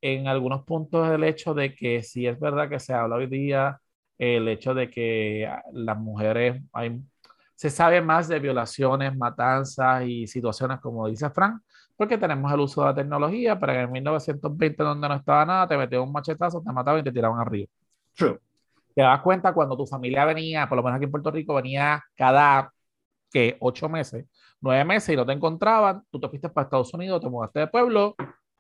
[0.02, 3.80] en algunos puntos del hecho de que si es verdad que se habla hoy día
[4.18, 7.02] el hecho de que las mujeres, hay,
[7.56, 11.62] se sabe más de violaciones, matanzas y situaciones como dice Frank,
[11.96, 15.78] porque tenemos el uso de la tecnología, pero en 1920 donde no estaba nada, te
[15.78, 17.70] metían un machetazo, te mataban y te tiraban arriba.
[18.16, 18.40] True.
[18.96, 22.04] Te das cuenta cuando tu familia venía, por lo menos aquí en Puerto Rico, venía
[22.16, 22.72] cada
[23.32, 24.26] que ocho meses,
[24.62, 27.68] nueve meses y no te encontraban, tú te fuiste para Estados Unidos, te mudaste de
[27.68, 28.16] pueblo,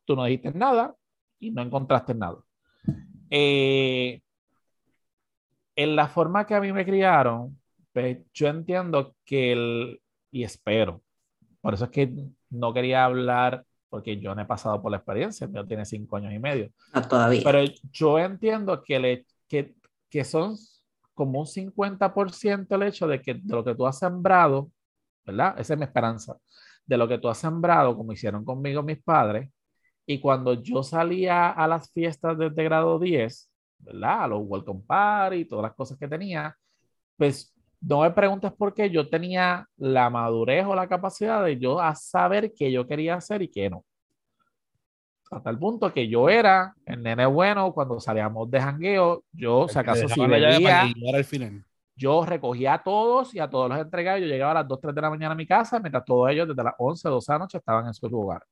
[0.05, 0.95] tú no dijiste nada
[1.39, 2.39] y no encontraste nada.
[3.29, 4.21] Eh,
[5.75, 7.59] en la forma que a mí me criaron,
[7.91, 10.01] pues, yo entiendo que el,
[10.31, 11.01] y espero,
[11.61, 12.11] por eso es que
[12.49, 16.33] no quería hablar, porque yo no he pasado por la experiencia, yo tiene cinco años
[16.33, 16.71] y medio.
[16.93, 17.41] No, todavía.
[17.43, 17.59] Pero
[17.91, 19.75] yo entiendo que, le, que,
[20.09, 20.55] que son
[21.13, 24.71] como un 50% el hecho de que de lo que tú has sembrado,
[25.23, 25.59] ¿verdad?
[25.59, 26.35] Esa es mi esperanza,
[26.87, 29.51] de lo que tú has sembrado, como hicieron conmigo mis padres,
[30.07, 34.23] y cuando yo salía a las fiestas desde grado 10, ¿verdad?
[34.23, 36.57] A los welcome party y todas las cosas que tenía,
[37.15, 41.79] pues no me preguntes por qué yo tenía la madurez o la capacidad de yo
[41.79, 43.85] a saber qué yo quería hacer y qué no.
[45.31, 49.79] Hasta el punto que yo era el nene bueno cuando salíamos de jangueo, yo, si
[49.79, 50.85] acaso, si bebía,
[51.95, 54.19] yo recogía a todos y a todos los entregaba.
[54.19, 56.47] Yo llegaba a las 2, 3 de la mañana a mi casa, mientras todos ellos
[56.47, 58.43] desde las 11, 12 de la noche estaban en su lugar.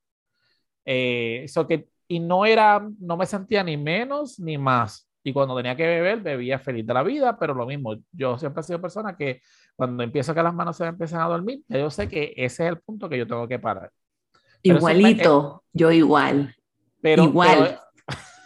[0.86, 5.08] Eh, eso que, y no era, no me sentía ni menos ni más.
[5.24, 8.62] Y cuando tenía que beber, bebía feliz de la vida, pero lo mismo, yo siempre
[8.62, 9.42] he sido persona que
[9.76, 12.70] cuando empiezo que las manos se empiezan a dormir, ya yo sé que ese es
[12.70, 13.92] el punto que yo tengo que parar.
[14.64, 16.56] Igualito, yo igual.
[17.02, 17.80] Pero, igual.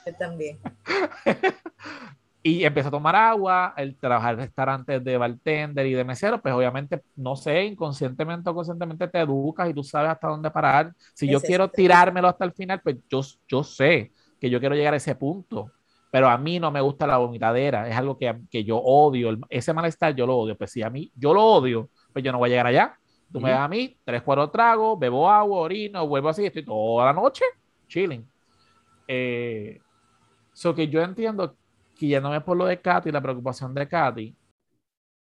[0.06, 0.60] Yo también.
[2.44, 6.54] y empiezo a tomar agua, el trabajar en restaurantes de bartender y de mesero, pues
[6.54, 10.94] obviamente, no sé, inconscientemente o conscientemente te educas y tú sabes hasta dónde parar.
[11.14, 14.94] Si yo quiero tirármelo hasta el final, pues yo, yo sé que yo quiero llegar
[14.94, 15.72] a ese punto
[16.16, 19.74] pero a mí no me gusta la vomitadera, es algo que, que yo odio, ese
[19.74, 22.48] malestar yo lo odio, pues si a mí yo lo odio, pues yo no voy
[22.48, 22.98] a llegar allá.
[23.34, 27.08] Tú me das a mí tres, cuatro tragos, bebo agua, orino, vuelvo así, estoy toda
[27.08, 27.44] la noche
[27.90, 28.26] chilling.
[29.08, 29.80] Eh,
[30.54, 31.56] so que yo entiendo
[31.96, 34.36] que ya no es por lo de Katy, la preocupación de Katy,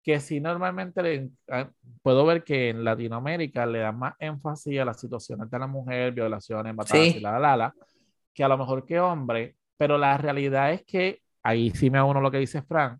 [0.02, 1.70] que si normalmente ah,
[2.02, 6.12] puedo ver que en Latinoamérica le dan más énfasis a las situaciones de la mujer,
[6.12, 7.74] violaciones, matanzas y la, la, la,
[8.34, 12.20] que a lo mejor que hombre, pero la realidad es que, ahí sí me uno
[12.20, 12.98] lo que dice Frank,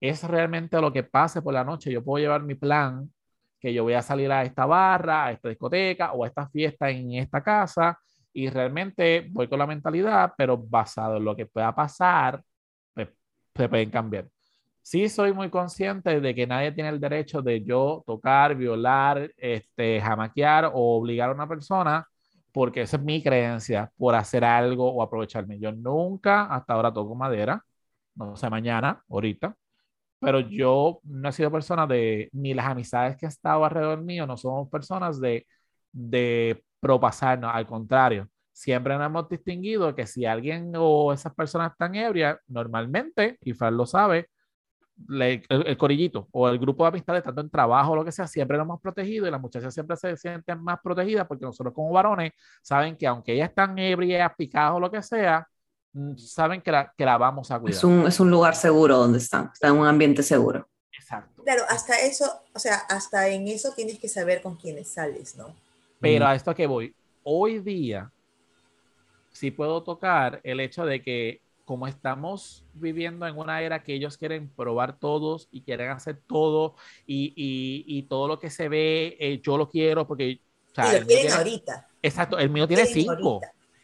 [0.00, 1.90] es realmente lo que pase por la noche.
[1.90, 3.10] Yo puedo llevar mi plan,
[3.58, 6.90] que yo voy a salir a esta barra, a esta discoteca o a esta fiesta
[6.90, 7.98] en esta casa,
[8.34, 12.42] y realmente voy con la mentalidad, pero basado en lo que pueda pasar,
[12.94, 13.08] pues,
[13.54, 14.28] se pueden cambiar.
[14.82, 20.00] Sí soy muy consciente de que nadie tiene el derecho de yo tocar, violar, este,
[20.00, 22.06] jamaquear o obligar a una persona
[22.52, 25.58] porque esa es mi creencia, por hacer algo o aprovecharme.
[25.58, 27.64] Yo nunca hasta ahora toco madera,
[28.14, 29.56] no sé mañana, ahorita,
[30.20, 34.26] pero yo no he sido persona de, ni las amistades que he estado alrededor mío,
[34.26, 35.46] no somos personas de,
[35.92, 41.94] de propasarnos, al contrario, siempre nos hemos distinguido que si alguien o esas personas están
[41.94, 44.28] ebrias, normalmente, y Fran lo sabe,
[45.08, 48.58] el, corillito o el grupo de amistades, tanto en trabajo o lo que sea, siempre
[48.58, 52.32] lo hemos protegido y las muchachas siempre se sienten más protegidas porque nosotros como varones
[52.62, 55.48] saben que aunque ellas están ebrias, picadas o lo que sea,
[55.94, 57.78] mm, saben que la, que la vamos a cuidar.
[57.78, 60.68] Es un, es un lugar seguro donde están, están en un ambiente seguro.
[60.92, 61.42] Exacto.
[61.42, 65.63] Claro, hasta eso, o sea, hasta en eso tienes que saber con quiénes sales, ¿no?
[66.00, 68.10] Pero a esto que voy, hoy día
[69.30, 74.18] sí puedo tocar el hecho de que como estamos viviendo en una era que ellos
[74.18, 76.74] quieren probar todos y quieren hacer todo
[77.06, 80.40] y, y, y todo lo que se ve, eh, yo lo quiero porque...
[80.72, 81.88] O sea, lo quieren ahorita.
[82.02, 83.40] Exacto, el mío tiene cinco.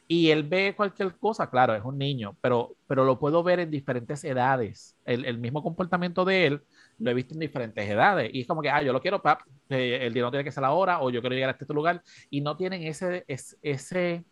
[0.06, 3.70] Y él ve cualquier cosa, claro, es un niño, pero, pero lo puedo ver en
[3.70, 4.96] diferentes edades.
[5.04, 6.62] El, el mismo comportamiento de él
[7.00, 8.30] lo he visto en diferentes edades.
[8.32, 10.64] Y es como que, ah, yo lo quiero, pap, eh, el dinero tiene que ser
[10.64, 12.02] ahora, o yo quiero llegar a este lugar.
[12.30, 14.24] Y no tienen ese, es- ese,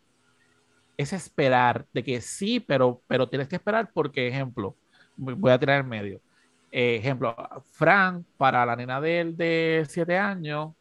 [0.97, 4.75] ese esperar de que sí, pero, pero tienes que esperar porque, ejemplo,
[5.15, 6.21] voy a tirar en medio.
[6.71, 7.35] Eh, ejemplo,
[7.71, 10.73] Frank, para la nena de él de 7 años,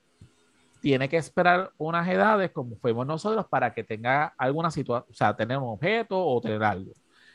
[0.80, 5.36] tiene que esperar unas edades como fuimos nosotros para que tenga alguna situación, o sea,
[5.36, 6.92] tener un objeto o tener algo.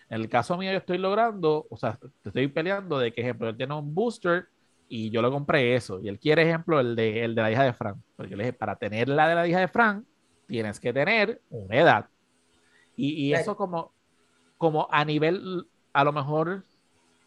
[0.10, 3.50] En el caso mío, yo estoy logrando, o sea, te estoy peleando de que, ejemplo,
[3.50, 4.48] él tiene un booster
[4.88, 6.00] y yo le compré eso.
[6.02, 7.98] Y él quiere, ejemplo, el de, el de la hija de Frank.
[8.16, 10.06] Porque yo le dije, para tener la de la hija de Frank,
[10.48, 12.10] tienes que tener una edad.
[12.96, 13.92] Y, y eso como,
[14.58, 16.64] como a nivel, a lo mejor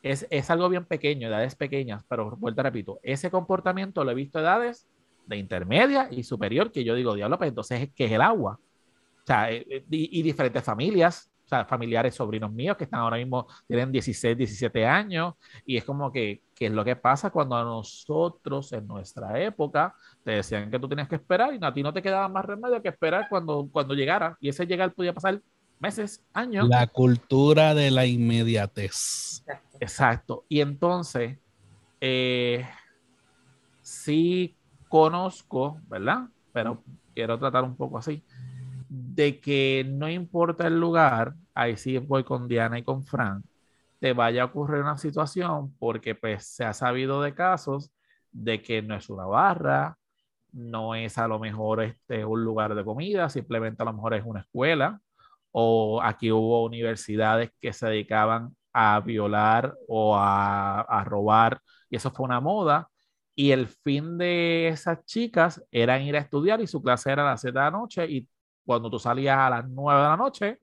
[0.02, 4.38] es, es algo bien pequeño, edades pequeñas, pero vuelta repito, ese comportamiento lo he visto
[4.38, 4.86] a edades
[5.26, 8.60] de intermedia y superior, que yo digo, diablo, pues entonces, ¿qué es el agua?
[8.60, 13.00] O sea, eh, eh, y, y diferentes familias, o sea, familiares, sobrinos míos que están
[13.00, 15.34] ahora mismo, tienen 16, 17 años,
[15.64, 19.94] y es como que, ¿qué es lo que pasa cuando a nosotros en nuestra época
[20.24, 22.82] te decían que tú tenías que esperar y a ti no te quedaba más remedio
[22.82, 25.40] que esperar cuando, cuando llegara, y ese llegar podía pasar
[25.78, 26.68] meses, años.
[26.68, 29.44] La cultura de la inmediatez.
[29.78, 30.44] Exacto.
[30.48, 31.38] Y entonces,
[32.00, 32.66] eh,
[33.82, 34.56] sí
[34.88, 36.24] conozco, ¿verdad?
[36.52, 36.82] Pero
[37.14, 38.22] quiero tratar un poco así,
[39.16, 43.42] de que no importa el lugar, ahí sí voy con Diana y con Fran,
[43.98, 47.90] te vaya a ocurrir una situación porque pues se ha sabido de casos
[48.30, 49.96] de que no es una barra,
[50.52, 54.24] no es a lo mejor este, un lugar de comida, simplemente a lo mejor es
[54.26, 55.00] una escuela,
[55.52, 62.10] o aquí hubo universidades que se dedicaban a violar o a, a robar, y eso
[62.10, 62.88] fue una moda.
[63.34, 67.32] Y el fin de esas chicas era ir a estudiar y su clase era a
[67.32, 68.28] las 7 de la noche y
[68.66, 70.60] cuando tú salías a las 9 de la noche,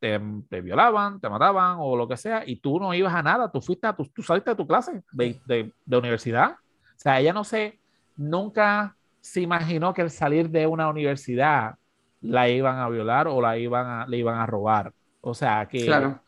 [0.00, 3.50] te, te violaban, te mataban o lo que sea y tú no ibas a nada,
[3.52, 6.52] tú fuiste a tu, tú saliste de tu clase de, de, de universidad.
[6.52, 6.56] O
[6.96, 7.80] sea, ella no sé,
[8.16, 11.76] nunca se imaginó que el salir de una universidad
[12.20, 14.92] la iban a violar o la iban a, le iban a robar.
[15.20, 16.20] O sea, que Claro.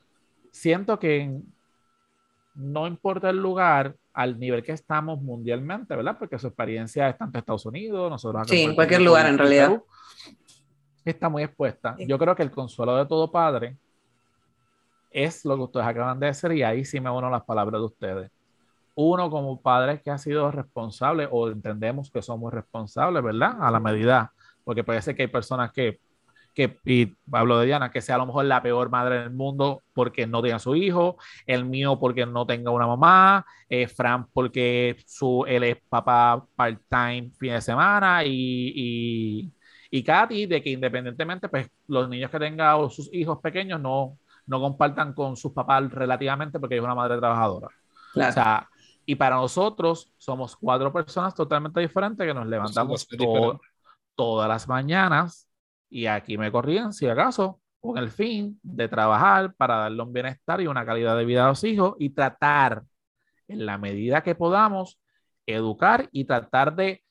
[0.53, 1.41] siento que
[2.55, 6.17] no importa el lugar al nivel que estamos mundialmente, ¿verdad?
[6.19, 9.39] Porque su experiencia está en Estados Unidos, nosotros acá Sí, en cualquier Rico lugar, en
[9.39, 9.69] realidad.
[9.71, 9.85] Perú,
[11.11, 11.97] está muy expuesta.
[11.99, 13.77] Yo creo que el consuelo de todo padre
[15.15, 17.87] es lo que ustedes acaban de decir y ahí sí me uno las palabras de
[17.87, 18.31] ustedes.
[18.97, 23.57] Uno como padre que ha sido responsable o entendemos que somos responsables, ¿verdad?
[23.61, 24.33] A la medida,
[24.65, 26.01] porque parece que hay personas que,
[26.53, 29.83] que y hablo de Diana, que sea a lo mejor la peor madre del mundo
[29.95, 34.27] porque no tiene a su hijo, el mío porque no tenga una mamá, eh, Fran
[34.33, 39.53] porque su, él es papá part-time fin de semana y, y,
[39.95, 44.19] y Katy de que independientemente, pues los niños que tenga o sus hijos pequeños no,
[44.45, 47.69] no compartan con sus papás relativamente porque es una madre trabajadora.
[48.13, 48.31] Claro.
[48.31, 48.69] O sea,
[49.07, 53.07] y para nosotros somos cuatro personas totalmente diferentes que nos levantamos
[54.17, 55.49] todas las mañanas
[55.89, 60.61] y aquí me corrían, si acaso, con el fin de trabajar para darle un bienestar
[60.61, 62.83] y una calidad de vida a los hijos y tratar,
[63.47, 64.99] en la medida que podamos,
[65.47, 67.05] educar y tratar de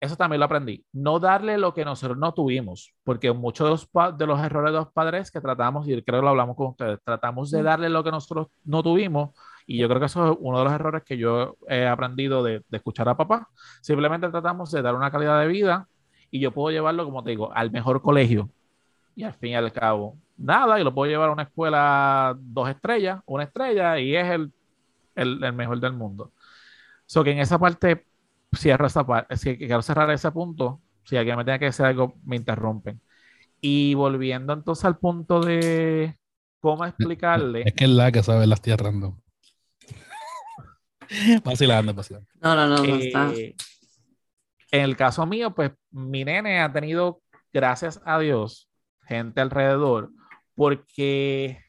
[0.00, 0.84] eso también lo aprendí.
[0.92, 4.78] No darle lo que nosotros no tuvimos, porque muchos de los, de los errores de
[4.78, 8.04] los padres que tratamos, y creo que lo hablamos con ustedes, tratamos de darle lo
[8.04, 9.30] que nosotros no tuvimos,
[9.66, 12.62] y yo creo que eso es uno de los errores que yo he aprendido de,
[12.68, 13.48] de escuchar a papá.
[13.80, 15.88] Simplemente tratamos de dar una calidad de vida,
[16.30, 18.50] y yo puedo llevarlo, como te digo, al mejor colegio,
[19.14, 22.68] y al fin y al cabo, nada, y lo puedo llevar a una escuela dos
[22.68, 24.52] estrellas, una estrella, y es el,
[25.14, 26.32] el, el mejor del mundo.
[27.06, 28.04] So que en esa parte
[28.54, 32.14] cierro esa parte, si quiero cerrar ese punto, si alguien me tiene que decir algo,
[32.24, 33.00] me interrumpen.
[33.60, 36.14] Y volviendo entonces al punto de
[36.60, 39.18] cómo explicarle, Es que es la que sabe las tías random.
[41.44, 42.28] vacilando, vacilando.
[42.40, 43.32] No, no, no, no eh, está.
[44.72, 47.22] en el caso mío, pues mi nene ha tenido,
[47.52, 48.68] gracias a Dios,
[49.06, 50.10] gente alrededor,
[50.54, 51.60] porque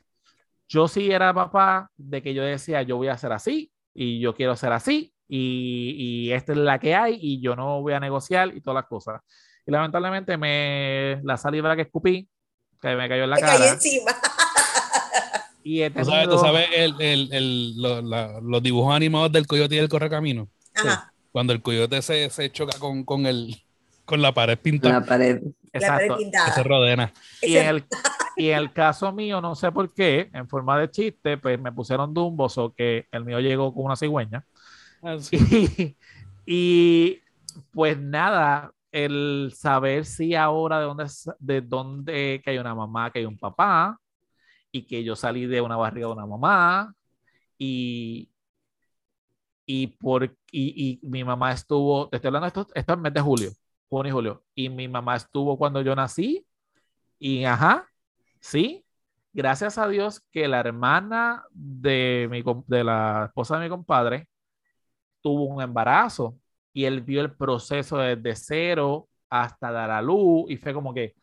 [0.68, 4.36] yo sí era papá de que yo decía, yo voy a hacer así y yo
[4.36, 8.00] quiero ser así y, y esta es la que hay y yo no voy a
[8.00, 9.22] negociar y todas las cosas.
[9.66, 12.28] Y lamentablemente me la saliva que escupí,
[12.82, 13.70] que me cayó en la Me cara.
[13.70, 14.12] encima.
[15.64, 19.46] Y he ¿Tú sabes, tú sabes el, el, el- lo- la- los dibujos animados del
[19.48, 20.48] coyote y el correcamino?
[20.74, 21.12] Ajá.
[21.34, 23.54] Cuando el coyote se, se choca con, con, el,
[24.06, 25.42] con la pared pintada, La pared.
[25.42, 26.14] La pared Exacto.
[26.18, 26.64] que se pintada.
[26.64, 27.14] rodena.
[27.42, 27.86] Y en, el,
[28.38, 31.74] y en el caso mío, no sé por qué, en forma de chiste, pues me
[31.74, 34.46] pusieron dumbos o que el mío llegó con una cigüeña.
[36.50, 37.22] Y,
[37.72, 41.06] pues nada, el saber si ahora de dónde,
[41.40, 44.00] de dónde que hay una mamá, que hay un papá,
[44.72, 46.94] y que yo salí de una barriga de una mamá,
[47.58, 48.32] y,
[49.66, 53.52] y, por, y, mi mamá estuvo, te estoy hablando esto, esto es mes de julio,
[53.90, 56.48] junio y julio, y mi mamá estuvo cuando yo nací,
[57.20, 57.90] y ajá,
[58.40, 58.86] sí,
[59.34, 64.30] gracias a Dios que la hermana de, mi, de la esposa de mi compadre
[65.28, 66.38] tuvo un embarazo
[66.72, 71.16] y él vio el proceso desde cero hasta dar a luz y fue como que,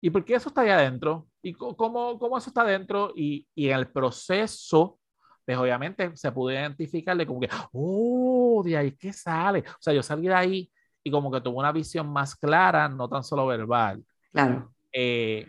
[0.00, 1.26] ¿y por qué eso está ahí adentro?
[1.42, 3.12] ¿Y cómo, cómo eso está adentro?
[3.16, 5.00] Y, y en el proceso,
[5.44, 9.64] pues obviamente se pudo identificarle como que, oh, de ahí que sale.
[9.66, 10.70] O sea, yo salí de ahí
[11.02, 14.04] y como que tuve una visión más clara, no tan solo verbal.
[14.30, 14.72] Claro.
[14.92, 15.44] Eh,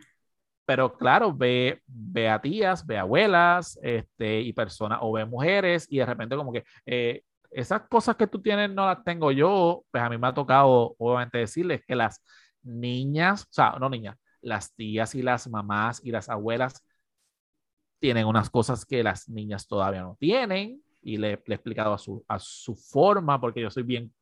[0.66, 5.86] pero claro, ve, ve a tías, ve a abuelas, este, y personas, o ve mujeres,
[5.88, 9.84] y de repente como que eh, esas cosas que tú tienes no las tengo yo,
[9.92, 12.22] pues a mí me ha tocado obviamente decirles que las
[12.64, 16.84] niñas, o sea, no niñas, las tías y las mamás y las abuelas
[18.00, 21.98] tienen unas cosas que las niñas todavía no tienen, y le, le he explicado a
[21.98, 24.14] su, a su forma, porque yo soy bien,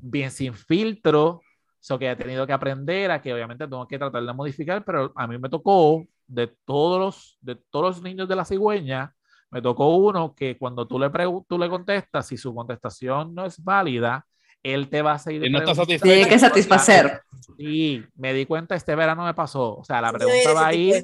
[0.00, 1.42] bien sin filtro,
[1.80, 5.12] So que he tenido que aprender a que obviamente tengo que tratar de modificar, pero
[5.14, 9.14] a mí me tocó de todos los, de todos los niños de la cigüeña,
[9.50, 11.10] me tocó uno que cuando tú le,
[11.48, 14.26] tú le contestas, si su contestación no es válida,
[14.62, 16.04] él te va a seguir Y no está satisfecho.
[16.04, 17.22] Tiene que satisfacer.
[17.56, 19.76] Sí, me di cuenta este verano me pasó.
[19.76, 21.02] O sea, la pregunta va a ir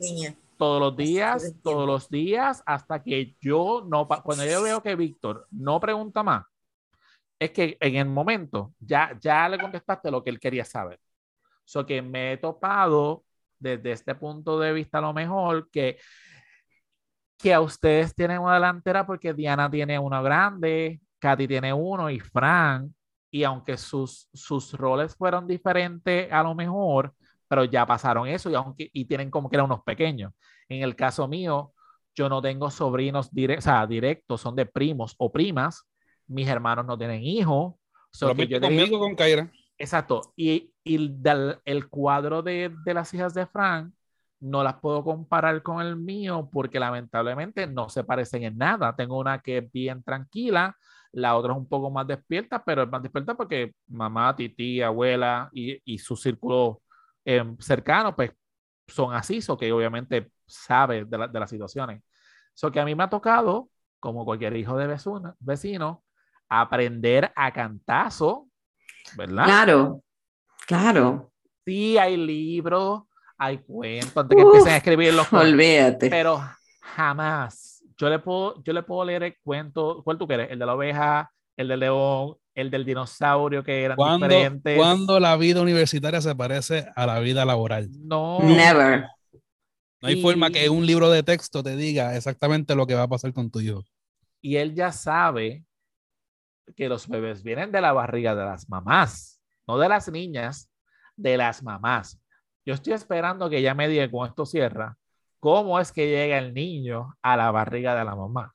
[0.56, 5.46] todos los días, todos los días, hasta que yo no, cuando yo veo que Víctor
[5.50, 6.44] no pregunta más,
[7.38, 11.00] es que en el momento ya, ya le contestaste lo que él quería saber.
[11.64, 13.24] So que me he topado
[13.58, 15.98] desde este punto de vista a lo mejor que,
[17.38, 22.20] que a ustedes tienen una delantera porque Diana tiene uno grande, Katy tiene uno y
[22.20, 22.94] Fran,
[23.30, 27.12] y aunque sus, sus roles fueron diferentes a lo mejor,
[27.48, 30.32] pero ya pasaron eso y, aunque, y tienen como que eran unos pequeños.
[30.68, 31.72] En el caso mío,
[32.14, 35.84] yo no tengo sobrinos dire- o sea, directos, son de primos o primas.
[36.26, 37.74] Mis hermanos no tienen hijos.
[38.12, 38.28] So
[38.60, 39.50] tenía- conmigo con Kaira.
[39.76, 40.32] Exacto.
[40.36, 43.92] Y, y el, del- el cuadro de, de las hijas de Frank
[44.44, 48.94] no las puedo comparar con el mío porque lamentablemente no se parecen en nada.
[48.96, 50.76] Tengo una que es bien tranquila,
[51.12, 55.48] la otra es un poco más despierta, pero es más despierta porque mamá, titi, abuela
[55.52, 56.82] y, y su círculo
[57.24, 58.32] eh, cercano, pues
[58.88, 62.02] son así, so que obviamente sabe de, la- de las situaciones.
[62.54, 63.70] So que a mí me ha tocado,
[64.00, 66.04] como cualquier hijo de vecino, vecino
[66.48, 68.48] aprender a cantazo,
[69.16, 69.46] ¿verdad?
[69.46, 70.02] Claro,
[70.66, 71.32] claro.
[71.64, 73.04] Sí, hay libros,
[73.38, 76.10] hay cuentos, antes que Uf, empiecen a escribir los cuentos, Olvídate.
[76.10, 76.40] pero
[76.80, 77.82] jamás.
[77.96, 80.50] Yo le puedo, yo le puedo leer el cuento, ¿cuál tú quieres?
[80.50, 84.76] El de la oveja, el del león, el del dinosaurio que eran ¿Cuándo, diferentes.
[84.76, 87.88] cuándo la vida universitaria se parece a la vida laboral?
[87.92, 89.06] No, Never.
[90.00, 93.02] No hay Y- forma que un libro de texto te diga exactamente lo que va
[93.04, 93.82] a pasar con tu hijo.
[94.40, 95.64] y él ya sabe
[96.76, 100.68] que los bebés vienen de la barriga de las mamás, no de las niñas,
[101.16, 102.18] de las mamás.
[102.66, 104.96] Yo estoy esperando que ya me diga con esto cierra,
[105.40, 108.54] cómo es que llega el niño a la barriga de la mamá.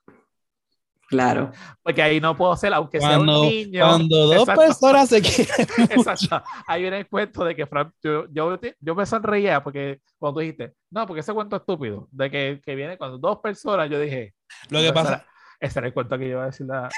[1.08, 1.50] Claro.
[1.82, 3.80] Porque ahí no puedo ser, aunque sea Cuando, un niño.
[3.84, 4.60] cuando dos Exacto.
[4.60, 5.66] personas se quieren.
[5.90, 6.40] Exacto.
[6.68, 10.40] Ahí viene el cuento de que Fran, yo, yo, yo me sonreía porque cuando tú
[10.40, 14.34] dijiste, no, porque ese cuento estúpido, de que, que viene cuando dos personas, yo dije,
[14.68, 15.26] Lo que pasa,
[15.58, 16.90] Ese era el cuento que yo iba a decirle a, a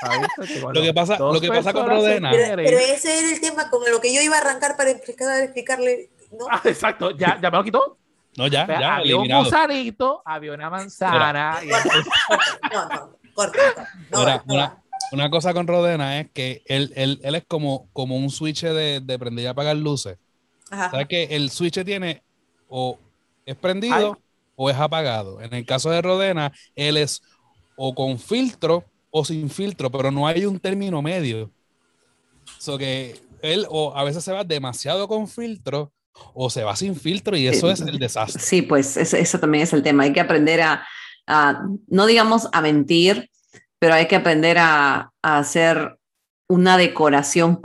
[0.46, 3.40] que cuando Lo que pasa- lo que pasa con Rodena- Pero, pero ese era el
[3.40, 6.46] tema con lo que yo iba a arrancar para explicar, explicarle, ¿no?
[6.50, 7.98] Ah, exacto, ya, ya me lo quitó.
[8.36, 11.58] no, ya, O sea, ya, había un gusanito, había una manzana.
[11.62, 12.06] y entonces-
[12.72, 13.88] No, no, corta, corta.
[14.10, 17.88] No, Mira, va, no una, cosa con Rodena es que él, él, él es como,
[17.92, 20.16] como un switch de, de prender y apagar luces.
[20.70, 20.90] Ajá.
[20.90, 22.22] ¿Sabes que el switch tiene
[22.68, 22.98] o
[23.44, 24.18] es prendido
[24.56, 25.40] o es apagado?
[25.42, 27.22] En el caso de Rodena, él es
[27.76, 31.50] o con filtro o sin filtro, pero no hay un término medio.
[32.58, 35.92] So que él o a veces se va demasiado con filtro
[36.34, 38.42] o se va sin filtro y eso Eh, es el desastre.
[38.42, 40.04] Sí, pues eso, eso también es el tema.
[40.04, 40.84] Hay que aprender a,
[41.26, 43.30] a, no digamos a mentir,
[43.78, 45.96] pero hay que aprender a, a hacer
[46.48, 47.60] una decoración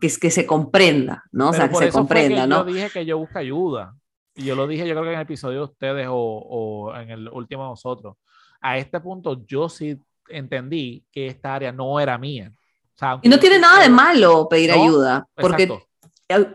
[0.00, 1.50] que, es- que se comprenda, ¿no?
[1.50, 2.66] O sea, Pero que se eso fue comprenda, que ¿no?
[2.66, 3.94] Yo dije que yo busco ayuda.
[4.34, 7.10] Y yo lo dije, yo creo que en el episodio de ustedes o, o en
[7.10, 8.16] el último de nosotros.
[8.60, 9.96] A este punto, yo sí
[10.28, 12.52] entendí que esta área no era mía.
[12.94, 15.86] O sea, Y no tiene nada de malo pedir No, ayuda, porque Exacto.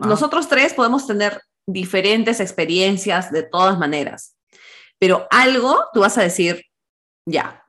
[0.00, 4.36] Nosotros tres podemos tener diferentes experiencias de todas maneras,
[4.98, 6.64] pero algo tú vas a decir,
[7.26, 7.64] ya,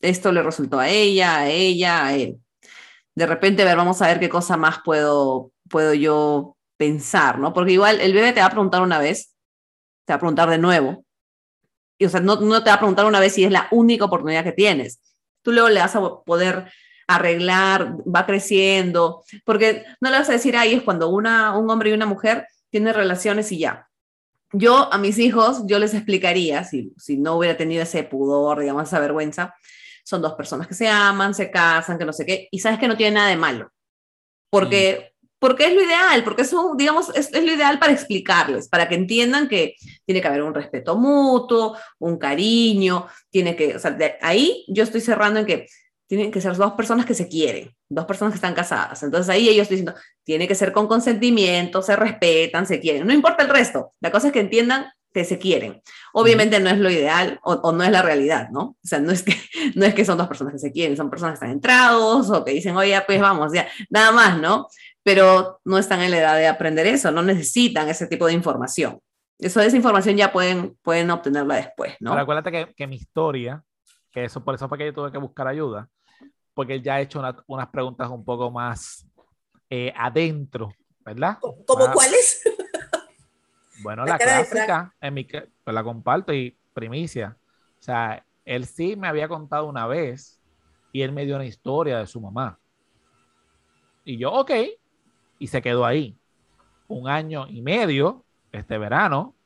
[0.00, 2.38] esto le resultó a ella, a ella, a él.
[3.14, 7.52] De repente, ver, vamos a ver qué cosa más puedo, puedo yo pensar, ¿no?
[7.52, 9.34] Porque igual el bebé te va a preguntar una vez,
[10.04, 11.04] te va a preguntar de nuevo.
[11.98, 14.04] Y, o sea, no, no te va a preguntar una vez si es la única
[14.04, 15.00] oportunidad que tienes.
[15.42, 16.70] Tú luego le vas a poder
[17.08, 21.90] arreglar, va creciendo, porque no le vas a decir, ahí es cuando una, un hombre
[21.90, 23.88] y una mujer tienen relaciones y ya.
[24.52, 28.84] Yo a mis hijos, yo les explicaría, si, si no hubiera tenido ese pudor, digamos,
[28.84, 29.54] esa vergüenza,
[30.04, 32.88] son dos personas que se aman, se casan, que no sé qué, y sabes que
[32.88, 33.70] no tiene nada de malo,
[34.50, 38.86] porque, porque es lo ideal, porque eso, digamos, es, es, lo ideal para explicarles, para
[38.88, 43.92] que entiendan que tiene que haber un respeto mutuo, un cariño, tiene que, o sea,
[43.92, 45.66] de ahí yo estoy cerrando en que
[46.08, 49.02] tienen que ser dos personas que se quieren, dos personas que están casadas.
[49.02, 49.94] Entonces ahí ellos diciendo,
[50.24, 53.06] tiene que ser con consentimiento, se respetan, se quieren.
[53.06, 55.82] No importa el resto, la cosa es que entiendan que se quieren.
[56.14, 58.60] Obviamente no es lo ideal o, o, no es la realidad, ¿no?
[58.60, 59.34] O sea, no es, que,
[59.74, 62.44] no es que son dos personas que se quieren, son personas que están entrados o
[62.44, 64.66] que dicen, oye, pues vamos, ya, nada más, ¿no?
[65.02, 68.98] Pero no están en la edad de aprender eso, no necesitan ese tipo de información.
[69.38, 72.12] Eso, esa información ya pueden, pueden obtenerla después, ¿no?
[72.12, 73.62] Pero acuérdate que, que mi historia,
[74.10, 75.88] que eso por eso fue que yo tuve que buscar ayuda,
[76.58, 79.06] porque él ya ha hecho una, unas preguntas un poco más
[79.70, 80.72] eh, adentro,
[81.04, 81.38] ¿verdad?
[81.40, 82.42] ¿Cómo ah, cuáles?
[83.80, 87.36] Bueno, la, la clásica, en mi, pues la comparto y primicia.
[87.78, 90.42] O sea, él sí me había contado una vez
[90.90, 92.58] y él me dio una historia de su mamá.
[94.04, 94.50] Y yo, ok,
[95.38, 96.18] y se quedó ahí.
[96.88, 99.36] Un año y medio, este verano,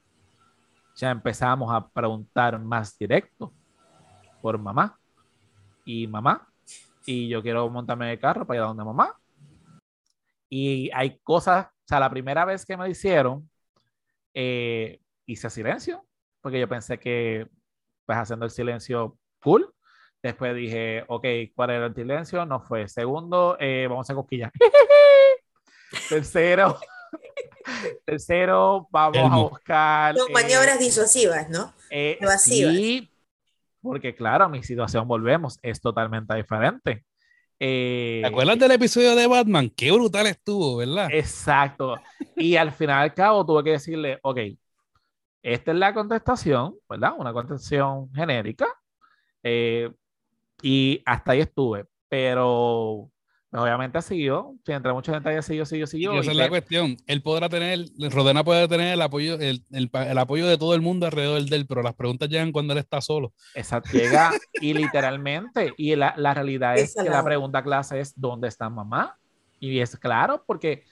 [0.97, 3.53] ya empezamos a preguntar más directo
[4.41, 4.99] por mamá.
[5.85, 6.49] Y mamá,
[7.07, 9.19] y yo quiero montarme en el carro para ir a donde mamá.
[10.49, 13.49] Y hay cosas, o sea, la primera vez que me lo hicieron,
[14.35, 16.07] eh, hice silencio,
[16.41, 17.49] porque yo pensé que,
[18.07, 19.73] pues haciendo el silencio, cool.
[20.23, 21.25] Después dije, ok,
[21.55, 22.47] ¿cuál era el silencio?
[22.47, 22.87] No fue.
[22.89, 24.53] Segundo, eh, vamos a cosquillas.
[26.09, 26.79] Tercero,
[28.07, 30.17] tercero, vamos a buscar.
[30.17, 31.75] Son maniobras eh, disuasivas, ¿no?
[31.91, 33.12] Eh, sí,
[33.83, 37.05] porque claro, mi situación, volvemos, es totalmente diferente.
[37.59, 39.71] Eh, ¿Te acuerdas del episodio de Batman?
[39.71, 41.09] Qué brutal estuvo, ¿verdad?
[41.13, 41.97] Exacto.
[42.37, 44.39] Y al final al cabo tuve que decirle, ok,
[45.43, 47.13] esta es la contestación, ¿verdad?
[47.17, 48.67] Una contestación genérica.
[49.45, 49.91] Eh,
[50.61, 51.85] y hasta ahí estuve.
[52.09, 53.12] Pero
[53.53, 56.15] obviamente ha seguido, si entre muchos detalles siguió, siguió, siguió.
[56.15, 56.97] Y esa es la cuestión.
[57.07, 60.81] Él podrá tener, Rodena puede tener el apoyo, el, el, el, apoyo de todo el
[60.81, 63.33] mundo alrededor de él, pero las preguntas llegan cuando él está solo.
[63.55, 68.49] Exacto, llega y literalmente, y la, la realidad es que la pregunta clase es, ¿dónde
[68.49, 69.19] está mamá?
[69.61, 70.85] Y es claro, porque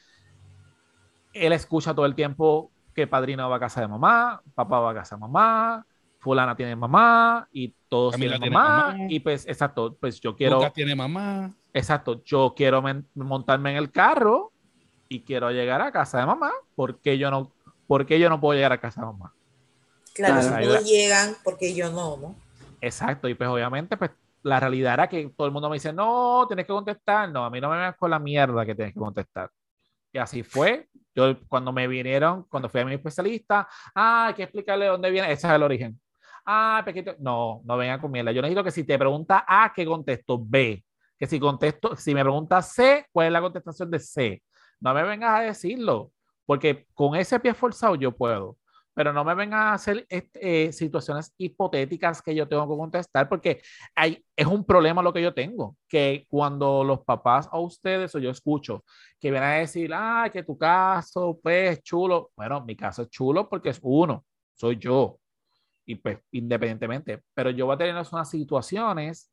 [1.32, 4.94] él escucha todo el tiempo que padrino va a casa de mamá, papá va a
[4.94, 5.86] casa de mamá,
[6.18, 10.70] fulana tiene mamá y todos Camila tienen mamá, mamá, y pues exacto, pues yo quiero
[10.72, 11.56] tiene mamá.
[11.72, 12.82] Exacto, yo quiero
[13.14, 14.52] montarme en el carro
[15.08, 17.52] y quiero llegar a casa de mamá, ¿por qué yo no
[17.86, 19.34] por qué yo no puedo llegar a casa de mamá?
[20.14, 22.34] Claro, si no llegan, porque yo no, ¿no?
[22.80, 24.10] Exacto, y pues obviamente pues
[24.42, 27.50] la realidad era que todo el mundo me dice, "No, tienes que contestar." No, a
[27.50, 29.50] mí no me vengas con la mierda que tienes que contestar.
[30.12, 30.88] Y así fue.
[31.14, 35.30] Yo cuando me vinieron, cuando fui a mi especialista, ah, hay que explicarle dónde viene,
[35.32, 36.00] ese es el origen
[36.44, 37.14] ah, pequeño.
[37.18, 38.32] No, no venga con mierda.
[38.32, 40.38] Yo necesito que si te pregunta A, ¿qué contesto?
[40.42, 40.84] B.
[41.20, 44.42] Que si contesto, si me pregunta C, ¿cuál es la contestación de C?
[44.80, 46.12] No me vengas a decirlo,
[46.46, 48.56] porque con ese pie forzado yo puedo.
[48.94, 53.62] Pero no me vengan a hacer eh, situaciones hipotéticas que yo tengo que contestar, porque
[53.94, 58.18] hay, es un problema lo que yo tengo, que cuando los papás a ustedes o
[58.18, 58.84] yo escucho
[59.20, 62.30] que vienen a decir, ah, que tu caso, pues, chulo.
[62.36, 64.24] Bueno, mi caso es chulo porque es uno,
[64.54, 65.20] soy yo
[65.90, 69.29] y pues independientemente, pero yo voy a tener unas situaciones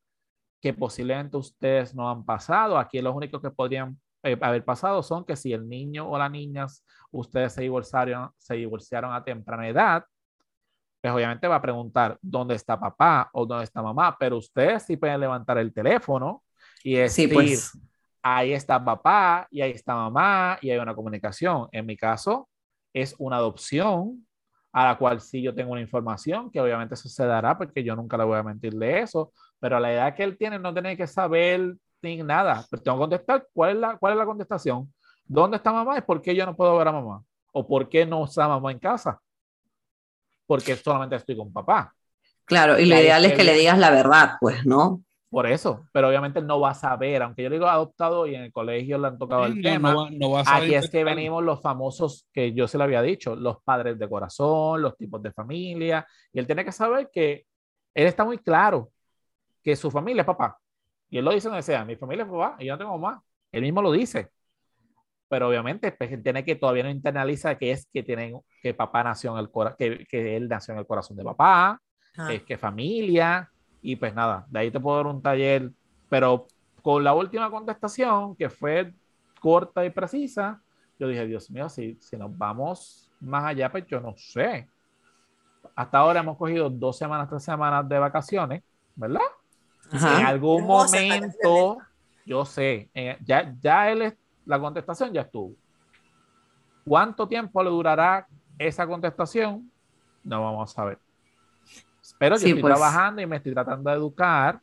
[0.61, 2.77] que posiblemente ustedes no han pasado.
[2.77, 6.29] Aquí los únicos que podrían eh, haber pasado son que si el niño o la
[6.29, 6.65] niña,
[7.11, 10.03] ustedes se divorciaron, se divorciaron a temprana edad,
[11.01, 14.97] pues obviamente va a preguntar dónde está papá o dónde está mamá, pero ustedes sí
[14.97, 16.43] pueden levantar el teléfono
[16.83, 17.79] y decir, sí, pues.
[18.21, 21.67] ahí está papá y ahí está mamá y hay una comunicación.
[21.71, 22.49] En mi caso,
[22.93, 24.26] es una adopción
[24.77, 27.95] a la cual sí yo tengo una información, que obviamente eso se dará porque yo
[27.95, 30.71] nunca le voy a mentir de eso, pero a la edad que él tiene no
[30.71, 34.25] tiene que saber ni nada, pero tengo que contestar cuál es la, cuál es la
[34.27, 34.93] contestación.
[35.25, 35.97] ¿Dónde está mamá?
[35.97, 37.23] ¿Es por qué yo no puedo ver a mamá?
[37.53, 39.19] ¿O por qué no está mamá en casa?
[40.45, 41.91] Porque solamente estoy con papá.
[42.45, 45.01] Claro, y lo ideal es que le digas la verdad, pues, ¿no?
[45.29, 48.51] Por eso, pero obviamente no va a saber, aunque yo digo adoptado y en el
[48.53, 49.91] colegio le han tocado el no, tema.
[49.91, 53.01] No va, no va aquí es que venimos los famosos que yo se le había
[53.01, 57.45] dicho, los padres de corazón, los tipos de familia, y él tiene que saber que
[57.93, 58.89] él está muy claro
[59.61, 60.57] que su familia es papá.
[61.09, 63.21] Y él lo dice donde sea, mi familia es papá y yo no tengo mamá.
[63.51, 64.29] Él mismo lo dice.
[65.27, 69.03] pero obviamente pues, él tiene que todavía no internaliza que es que tienen que papá
[69.03, 71.81] nació en el cora que, que él nació en el corazón de papá,
[72.15, 72.33] Ajá.
[72.33, 73.51] es que familia,
[73.81, 75.71] y pues nada, de ahí te puedo dar un taller,
[76.09, 76.47] pero
[76.81, 78.93] con la última contestación, que fue
[79.39, 80.61] corta y precisa,
[80.99, 84.69] yo dije, Dios mío, si, si nos vamos más allá, pues yo no sé.
[85.75, 88.63] Hasta ahora hemos cogido dos semanas, tres semanas de vacaciones,
[88.95, 89.21] ¿verdad?
[90.03, 91.77] En algún momento,
[92.25, 95.55] yo sé, eh, ya, ya él, es- la contestación ya estuvo.
[96.83, 98.27] ¿Cuánto tiempo le durará
[98.57, 99.71] esa contestación?
[100.23, 100.99] No vamos a ver.
[102.17, 102.63] Pero yo Sí, estoy pues.
[102.63, 104.61] trabajando y me estoy tratando de educar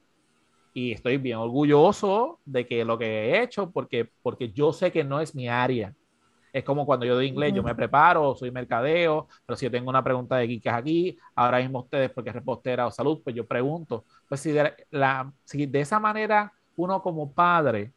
[0.73, 5.05] y estoy bien orgulloso de que lo que he hecho, porque, porque yo sé que
[5.05, 5.95] no es mi área.
[6.53, 7.65] Es como cuando yo doy inglés, yo Ujú.
[7.65, 11.81] me preparo, soy mercadeo, pero si yo tengo una pregunta de geeks aquí, ahora mismo
[11.81, 14.07] ustedes, porque es repostera o salud, pues yo pregunto.
[14.29, 17.93] Pues si de, la, si de esa manera uno como padre,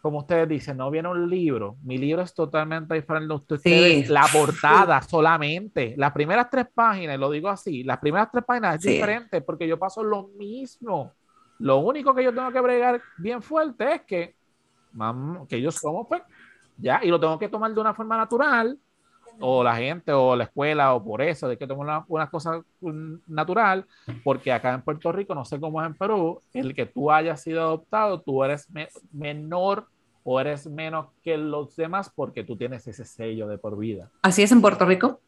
[0.00, 4.12] como ustedes dicen, no viene un libro, mi libro es totalmente diferente de ustedes, Sí.
[4.12, 8.82] la portada solamente, las primeras tres páginas, lo digo así, las primeras tres páginas es
[8.82, 8.92] Sí.
[8.92, 11.12] diferente porque yo paso lo mismo.
[11.58, 14.34] Lo único que yo tengo que bregar bien fuerte es que,
[15.48, 16.22] que ellos somos, pues,
[16.78, 18.78] ya, y lo tengo que tomar de una forma natural,
[19.40, 22.62] o la gente, o la escuela, o por eso, de que tomar una, una cosa
[23.26, 23.86] natural,
[24.24, 27.40] porque acá en Puerto Rico, no sé cómo es en Perú, el que tú hayas
[27.42, 29.86] sido adoptado, tú eres me- menor
[30.22, 34.10] o eres menos que los demás porque tú tienes ese sello de por vida.
[34.22, 35.20] Así es en Puerto Rico.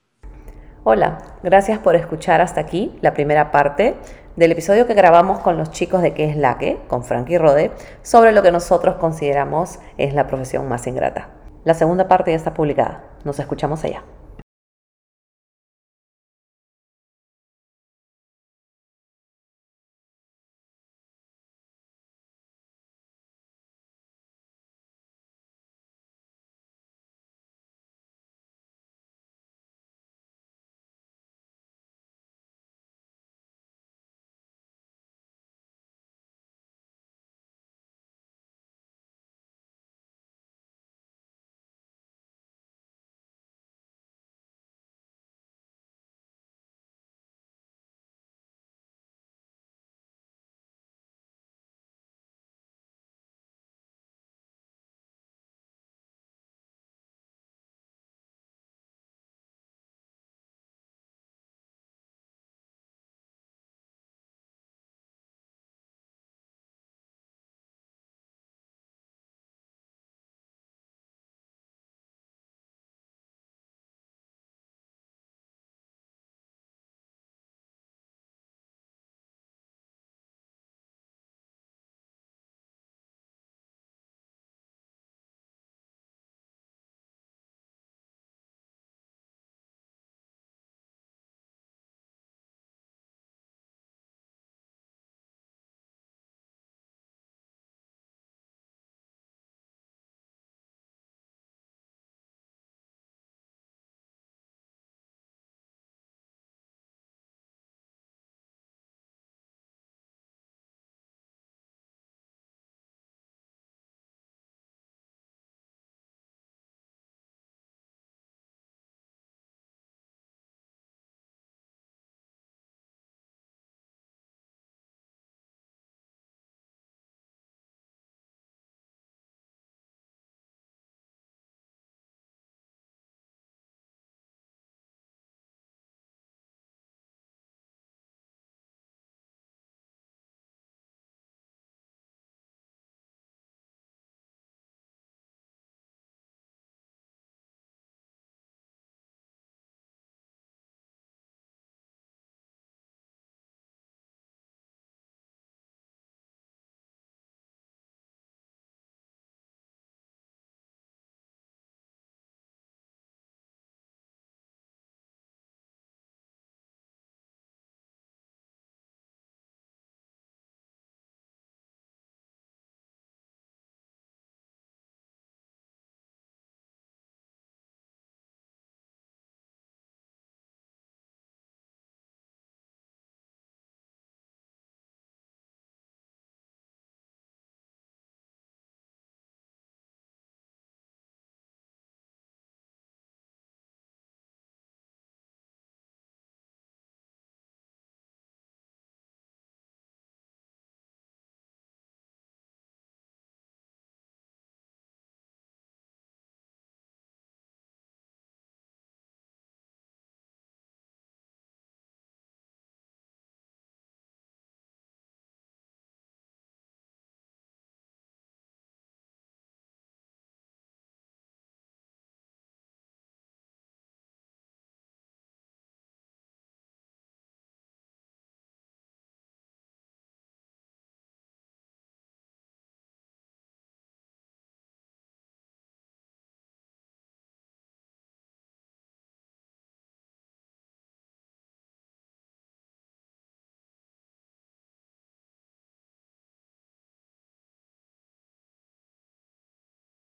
[0.85, 3.95] Hola, gracias por escuchar hasta aquí la primera parte
[4.35, 6.79] del episodio que grabamos con los chicos de ¿Qué es la que?
[6.89, 7.71] con Frankie Rode
[8.03, 11.31] sobre lo que nosotros consideramos es la profesión más ingrata.
[11.65, 13.05] La segunda parte ya está publicada.
[13.25, 14.03] Nos escuchamos allá.